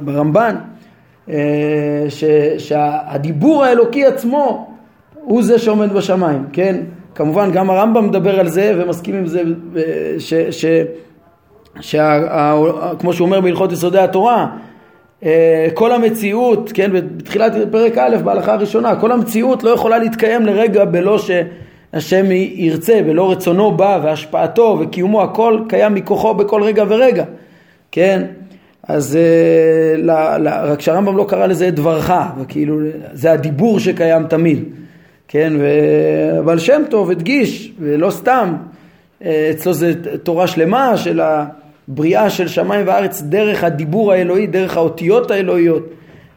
ברמב"ן, 0.04 0.56
אה, 1.30 2.06
שהדיבור 2.58 3.63
האלוקי 3.63 4.06
עצמו 4.06 4.75
הוא 5.13 5.43
זה 5.43 5.60
שעומד 5.60 5.93
בשמיים, 5.93 6.45
כן? 6.54 6.82
כמובן 7.15 7.52
גם 7.52 7.69
הרמב"ם 7.69 8.08
מדבר 8.08 8.39
על 8.39 8.47
זה 8.47 8.73
ומסכים 8.78 9.15
עם 9.15 9.28
זה 9.28 9.41
ש, 10.19 10.34
ש, 10.34 10.65
שה, 11.80 12.54
כמו 12.99 13.13
שהוא 13.13 13.25
אומר 13.25 13.41
בהלכות 13.41 13.71
יסודי 13.71 13.99
התורה 13.99 14.38
אה, 14.38 14.69
כל 15.74 15.92
המציאות, 15.92 16.72
כן, 16.74 16.92
בתחילת 16.94 17.54
פרק 17.72 17.98
א' 17.98 18.18
בהלכה 18.24 18.54
הראשונה, 18.54 18.96
כל 18.96 19.12
המציאות 19.12 19.64
לא 19.64 19.70
יכולה 19.70 19.98
להתקיים 19.98 20.46
לרגע 20.46 20.86
בלא 20.86 21.18
שהשם 21.18 22.32
ירצה, 22.32 23.02
בלא 23.06 23.32
רצונו 23.32 23.72
בא 23.72 24.00
והשפעתו 24.04 24.78
וקיומו, 24.82 25.22
הכל 25.22 25.60
קיים 25.70 25.94
מכוחו 25.94 26.34
בכל 26.34 26.64
רגע 26.64 26.84
ורגע, 26.88 27.24
כן, 27.92 28.26
אז 28.88 29.16
אה, 29.16 29.98
ל, 29.98 30.12
ל, 30.38 30.48
רק 30.48 30.82
שהרמב"ם 30.82 31.18
לא 31.18 31.26
קרא 31.30 31.46
לזה 31.46 31.68
את 31.68 31.76
דברך, 31.76 32.14
וכאילו 32.42 32.80
זה 33.14 33.32
הדיבור 33.32 33.80
שקיים 33.80 34.28
תמיד, 34.28 34.64
כן, 35.28 35.54
אבל 36.40 36.60
שם 36.60 36.82
טוב 36.90 37.12
הדגיש, 37.12 37.72
ולא 37.80 38.10
סתם, 38.10 38.56
אה, 39.26 39.50
אצלו 39.52 39.74
זה 39.74 39.94
תורה 40.24 40.48
שלמה 40.48 40.98
של 40.98 41.22
בריאה 41.91 42.30
של 42.30 42.47
שמיים 42.47 42.88
וארץ 42.88 43.21
דרך 43.21 43.63
הדיבור 43.63 44.12
האלוהי, 44.12 44.47
דרך 44.47 44.78
האותיות 44.78 45.32
האלוהיות, 45.32 45.84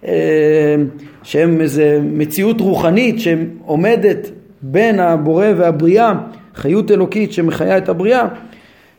אה, 0.04 0.76
שהם 1.22 1.60
איזה 1.60 2.00
מציאות 2.02 2.60
רוחנית 2.60 3.20
שעומדת 3.20 4.30
בין 4.62 5.00
הבורא 5.00 5.46
והבריאה, 5.56 6.12
חיות 6.54 6.90
אלוקית 6.90 7.32
שמחיה 7.32 7.78
את 7.78 7.88
הבריאה, 7.88 8.28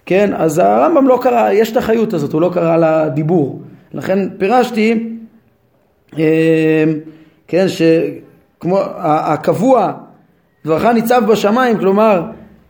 כן, 0.05 0.33
אז 0.33 0.59
הרמב"ם 0.59 1.07
לא 1.07 1.19
קרא, 1.21 1.51
יש 1.51 1.71
את 1.71 1.77
החיות 1.77 2.13
הזאת, 2.13 2.33
הוא 2.33 2.41
לא 2.41 2.49
קרא 2.53 2.77
לה 2.77 3.09
דיבור. 3.09 3.61
לכן 3.93 4.29
פירשתי, 4.37 5.17
אה, 6.19 6.83
כן, 7.47 7.65
שכמו 7.67 8.79
הקבוע, 8.97 9.93
דברך 10.65 10.85
ניצב 10.85 11.23
בשמיים, 11.27 11.77
כלומר 11.77 12.21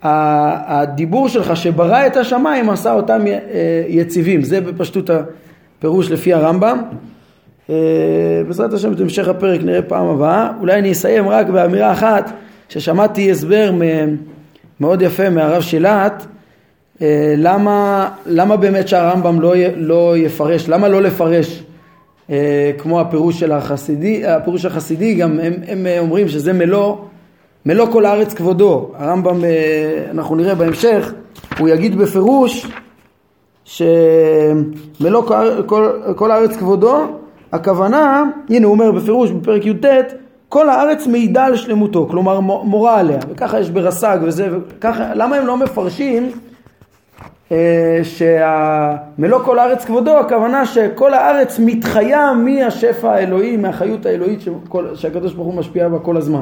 הדיבור 0.03 1.29
שלך 1.29 1.57
שברא 1.57 2.07
את 2.07 2.17
השמיים 2.17 2.69
עשה 2.69 2.93
אותם 2.93 3.27
אה, 3.27 3.83
יציבים, 3.87 4.43
זה 4.43 4.61
בפשטות 4.61 5.09
הפירוש 5.09 6.11
לפי 6.11 6.33
הרמב"ם. 6.33 6.81
אה, 7.69 7.75
בעזרת 8.47 8.73
השם 8.73 8.93
את 8.93 8.99
המשך 8.99 9.27
הפרק 9.27 9.61
נראה 9.63 9.81
פעם 9.81 10.07
הבאה. 10.07 10.49
אולי 10.59 10.79
אני 10.79 10.91
אסיים 10.91 11.29
רק 11.29 11.47
באמירה 11.47 11.91
אחת 11.91 12.31
ששמעתי 12.69 13.31
הסבר 13.31 13.71
מאוד 14.79 15.01
יפה 15.01 15.29
מהרב 15.29 15.61
שילת 15.61 16.25
אה, 17.01 17.33
למה, 17.37 18.09
למה 18.25 18.57
באמת 18.57 18.87
שהרמב"ם 18.87 19.41
לא, 19.41 19.53
לא 19.75 20.17
יפרש, 20.17 20.69
למה 20.69 20.87
לא 20.87 21.01
לפרש 21.01 21.63
כמו 22.77 23.01
הפירוש 23.01 23.39
של 23.39 23.51
החסידי, 23.51 24.25
הפירוש 24.25 24.65
החסידי 24.65 25.13
גם 25.15 25.39
הם, 25.39 25.53
הם 25.67 25.87
אומרים 25.97 26.27
שזה 26.27 26.53
מלוא 26.53 26.97
מלוא 27.65 27.87
כל 27.91 28.05
הארץ 28.05 28.33
כבודו. 28.33 28.91
הרמב"ם, 28.97 29.45
אה, 29.45 30.05
אנחנו 30.11 30.35
נראה 30.35 30.55
בהמשך, 30.55 31.13
הוא 31.59 31.69
יגיד 31.69 31.97
בפירוש 31.97 32.67
שמלוא 33.65 35.23
כל, 35.27 35.63
כל, 35.65 35.89
כל 36.15 36.31
הארץ 36.31 36.55
כבודו, 36.55 37.01
הכוונה, 37.51 38.23
הנה 38.49 38.65
הוא 38.65 38.73
אומר 38.73 38.91
בפירוש 38.91 39.31
בפרק 39.31 39.65
י"ט, 39.65 39.85
כל 40.49 40.69
הארץ 40.69 41.07
מעידה 41.07 41.45
על 41.45 41.55
שלמותו, 41.55 42.07
כלומר 42.11 42.39
מורה 42.39 42.99
עליה, 42.99 43.19
וככה 43.29 43.59
יש 43.59 43.69
ברס"ג 43.69 44.17
וזה, 44.21 44.49
וככה, 44.51 45.13
למה 45.15 45.35
הם 45.35 45.47
לא 45.47 45.57
מפרשים 45.57 46.31
אה, 47.51 47.99
שמלוא 48.03 49.39
כל 49.39 49.59
הארץ 49.59 49.85
כבודו, 49.85 50.17
הכוונה 50.19 50.65
שכל 50.65 51.13
הארץ 51.13 51.59
מתחיה 51.59 52.33
מהשפע 52.33 53.11
האלוהי, 53.11 53.57
מהחיות 53.57 54.05
האלוהית 54.05 54.39
שהקדוש 54.95 55.33
ברוך 55.33 55.47
הוא 55.47 55.55
משפיע 55.55 55.89
בה 55.89 55.99
כל 55.99 56.17
הזמן. 56.17 56.41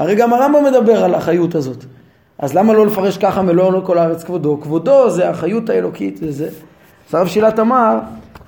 הרי 0.00 0.14
גם 0.14 0.32
הרמב"ם 0.32 0.64
מדבר 0.64 1.04
על 1.04 1.14
החיות 1.14 1.54
הזאת. 1.54 1.84
אז 2.38 2.54
למה 2.54 2.72
לא 2.72 2.86
לפרש 2.86 3.18
ככה 3.18 3.42
מלוא 3.42 3.80
כל 3.84 3.98
הארץ 3.98 4.24
כבודו? 4.24 4.60
כבודו 4.60 5.10
זה 5.10 5.30
החיות 5.30 5.70
האלוקית, 5.70 6.16
זה 6.16 6.32
זה. 6.32 6.48
אז 7.08 7.14
הרב 7.14 7.26
שילת 7.26 7.58
אמר, 7.58 7.98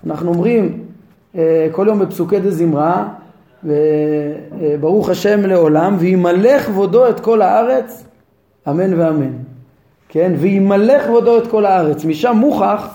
אנחנו 0.06 0.28
אומרים 0.28 0.84
אה, 1.36 1.68
כל 1.72 1.84
יום 1.88 1.98
בפסוקי 1.98 2.40
דה 2.40 2.50
זמרה, 2.50 3.08
וברוך 3.64 5.08
השם 5.08 5.46
לעולם, 5.46 5.96
וימלא 5.98 6.58
כבודו 6.58 7.08
את 7.08 7.20
כל 7.20 7.42
הארץ, 7.42 8.04
אמן 8.68 9.00
ואמן. 9.00 9.32
כן? 10.08 10.32
וימלא 10.38 10.98
כבודו 11.06 11.38
את 11.38 11.46
כל 11.46 11.66
הארץ. 11.66 12.04
משם 12.04 12.36
מוכח 12.36 12.88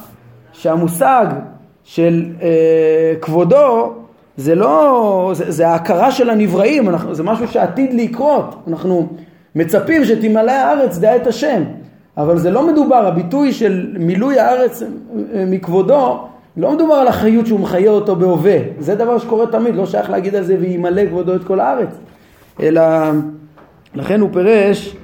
שהמושג 0.53 1.25
של 1.83 2.25
אה, 2.41 3.13
כבודו 3.21 3.93
זה 4.37 4.55
לא, 4.55 5.31
זה, 5.35 5.51
זה 5.51 5.67
ההכרה 5.67 6.11
של 6.11 6.29
הנבראים, 6.29 6.89
אנחנו, 6.89 7.15
זה 7.15 7.23
משהו 7.23 7.47
שעתיד 7.47 7.93
לקרות, 7.93 8.55
אנחנו 8.67 9.07
מצפים 9.55 10.05
שתמלא 10.05 10.51
הארץ 10.51 10.97
דעה 10.97 11.15
את 11.15 11.27
השם, 11.27 11.63
אבל 12.17 12.37
זה 12.37 12.51
לא 12.51 12.67
מדובר, 12.67 13.07
הביטוי 13.07 13.53
של 13.53 13.95
מילוי 13.99 14.39
הארץ 14.39 14.83
אה, 14.83 14.87
מכבודו, 15.47 16.27
לא 16.57 16.71
מדובר 16.75 16.93
על 16.93 17.07
החיות 17.07 17.47
שהוא 17.47 17.59
מחיה 17.59 17.91
אותו 17.91 18.15
בהווה, 18.15 18.57
זה 18.79 18.95
דבר 18.95 19.17
שקורה 19.17 19.47
תמיד, 19.47 19.75
לא 19.75 19.85
שייך 19.85 20.09
להגיד 20.09 20.35
על 20.35 20.43
זה 20.43 20.57
וימלא 20.59 21.05
כבודו 21.05 21.35
את 21.35 21.43
כל 21.43 21.59
הארץ, 21.59 21.89
אלא 22.59 22.81
לכן 23.95 24.21
הוא 24.21 24.29
פירש, 24.33 24.95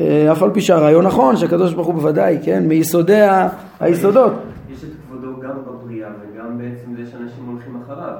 אה, 0.00 0.32
אף 0.32 0.42
על 0.42 0.50
פי 0.50 0.60
שהרעיון 0.60 1.06
נכון, 1.06 1.36
שהקדוש 1.36 1.74
ברוך 1.74 1.86
הוא 1.86 1.94
בוודאי, 1.94 2.38
כן, 2.42 2.68
מיסודי 2.68 3.20
היסודות. 3.80 4.32
יש 4.72 4.84
את 4.84 4.88
כבודו 5.06 5.40
גם 5.40 5.56
בבריאה 5.66 6.08
וגם 6.20 6.58
בעצם 6.58 6.94
זה 6.96 7.10
שאנשים 7.10 7.46
הולכים 7.46 7.82
אחריו. 7.84 8.14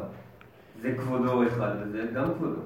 זה 0.88 1.03
כבודו 1.03 1.42
אחד 1.48 1.68
וזה 1.83 1.98
גם 2.14 2.24
כבודו. 2.38 2.61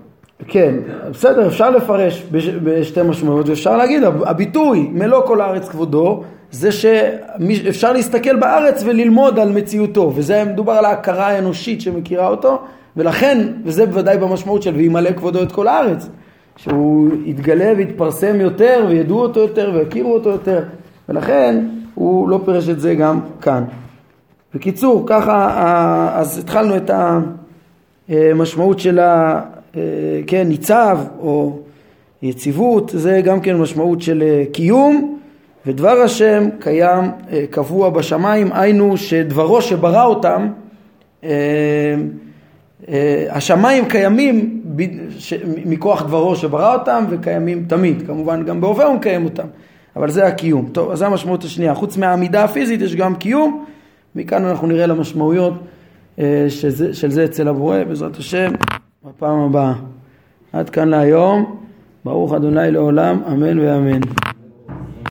כן, 0.48 0.74
בסדר, 1.10 1.46
אפשר 1.46 1.70
לפרש 1.70 2.26
בשתי 2.62 3.02
משמעויות, 3.02 3.48
ואפשר 3.48 3.76
להגיד, 3.76 4.02
הביטוי 4.24 4.88
מלוא 4.92 5.26
כל 5.26 5.40
הארץ 5.40 5.68
כבודו, 5.68 6.22
זה 6.50 6.72
שאפשר 6.72 7.92
להסתכל 7.92 8.36
בארץ 8.36 8.82
וללמוד 8.86 9.38
על 9.38 9.52
מציאותו, 9.52 10.12
וזה 10.14 10.44
מדובר 10.44 10.72
על 10.72 10.84
ההכרה 10.84 11.26
האנושית 11.26 11.80
שמכירה 11.80 12.28
אותו, 12.28 12.62
ולכן, 12.96 13.46
וזה 13.64 13.86
בוודאי 13.86 14.18
במשמעות 14.18 14.62
של 14.62 14.74
וימלא 14.74 15.12
כבודו 15.12 15.42
את 15.42 15.52
כל 15.52 15.68
הארץ, 15.68 16.08
שהוא 16.56 17.10
יתגלה 17.24 17.72
ויתפרסם 17.76 18.40
יותר, 18.40 18.84
וידעו 18.88 19.20
אותו 19.20 19.40
יותר, 19.40 19.72
ויכירו 19.74 20.14
אותו 20.14 20.28
יותר, 20.30 20.62
ולכן 21.08 21.64
הוא 21.94 22.28
לא 22.28 22.40
פירש 22.44 22.68
את 22.68 22.80
זה 22.80 22.94
גם 22.94 23.20
כאן. 23.40 23.64
בקיצור, 24.54 25.04
ככה, 25.06 26.10
אז 26.14 26.38
התחלנו 26.38 26.76
את 26.76 26.90
ה... 26.90 27.20
משמעות 28.34 28.78
של 28.78 28.98
ה... 28.98 29.40
כן, 30.26 30.48
ניצב 30.48 30.98
או 31.20 31.58
יציבות, 32.22 32.90
זה 32.94 33.20
גם 33.24 33.40
כן 33.40 33.56
משמעות 33.56 34.02
של 34.02 34.22
אה, 34.22 34.44
קיום, 34.52 35.18
ודבר 35.66 36.00
השם 36.00 36.48
קיים 36.58 37.04
אה, 37.32 37.44
קבוע 37.50 37.90
בשמיים, 37.90 38.52
היינו 38.52 38.96
שדברו 38.96 39.62
שברא 39.62 40.04
אותם, 40.04 40.48
אה, 41.24 41.94
השמיים 43.30 43.88
קיימים 43.88 44.62
מכוח 45.64 46.02
דברו 46.02 46.36
שברא 46.36 46.74
אותם 46.74 47.04
וקיימים 47.10 47.64
תמיד, 47.68 48.02
כמובן 48.06 48.44
גם 48.44 48.60
בהווה 48.60 48.84
הוא 48.84 48.96
מקיים 48.96 49.24
אותם, 49.24 49.46
אבל 49.96 50.10
זה 50.10 50.26
הקיום. 50.26 50.68
טוב, 50.72 50.90
אז 50.90 50.98
זה 50.98 51.06
המשמעות 51.06 51.44
השנייה. 51.44 51.74
חוץ 51.74 51.96
מהעמידה 51.96 52.44
הפיזית 52.44 52.80
יש 52.80 52.96
גם 52.96 53.14
קיום, 53.14 53.64
מכאן 54.16 54.44
אנחנו 54.44 54.66
נראה 54.66 54.86
למשמעויות 54.86 55.52
אה, 55.52 55.58
שזה, 56.48 56.94
של 56.94 57.10
זה 57.10 57.24
אצל 57.24 57.48
הבורא, 57.48 57.84
בעזרת 57.84 58.16
השם, 58.16 58.52
בפעם 59.04 59.38
הבאה. 59.40 59.74
עד 60.52 60.70
כאן 60.70 60.88
להיום, 60.88 61.56
ברוך 62.04 62.32
אדוני 62.32 62.70
לעולם, 62.70 63.22
אמן 63.26 63.58
ואמן. 63.58 64.00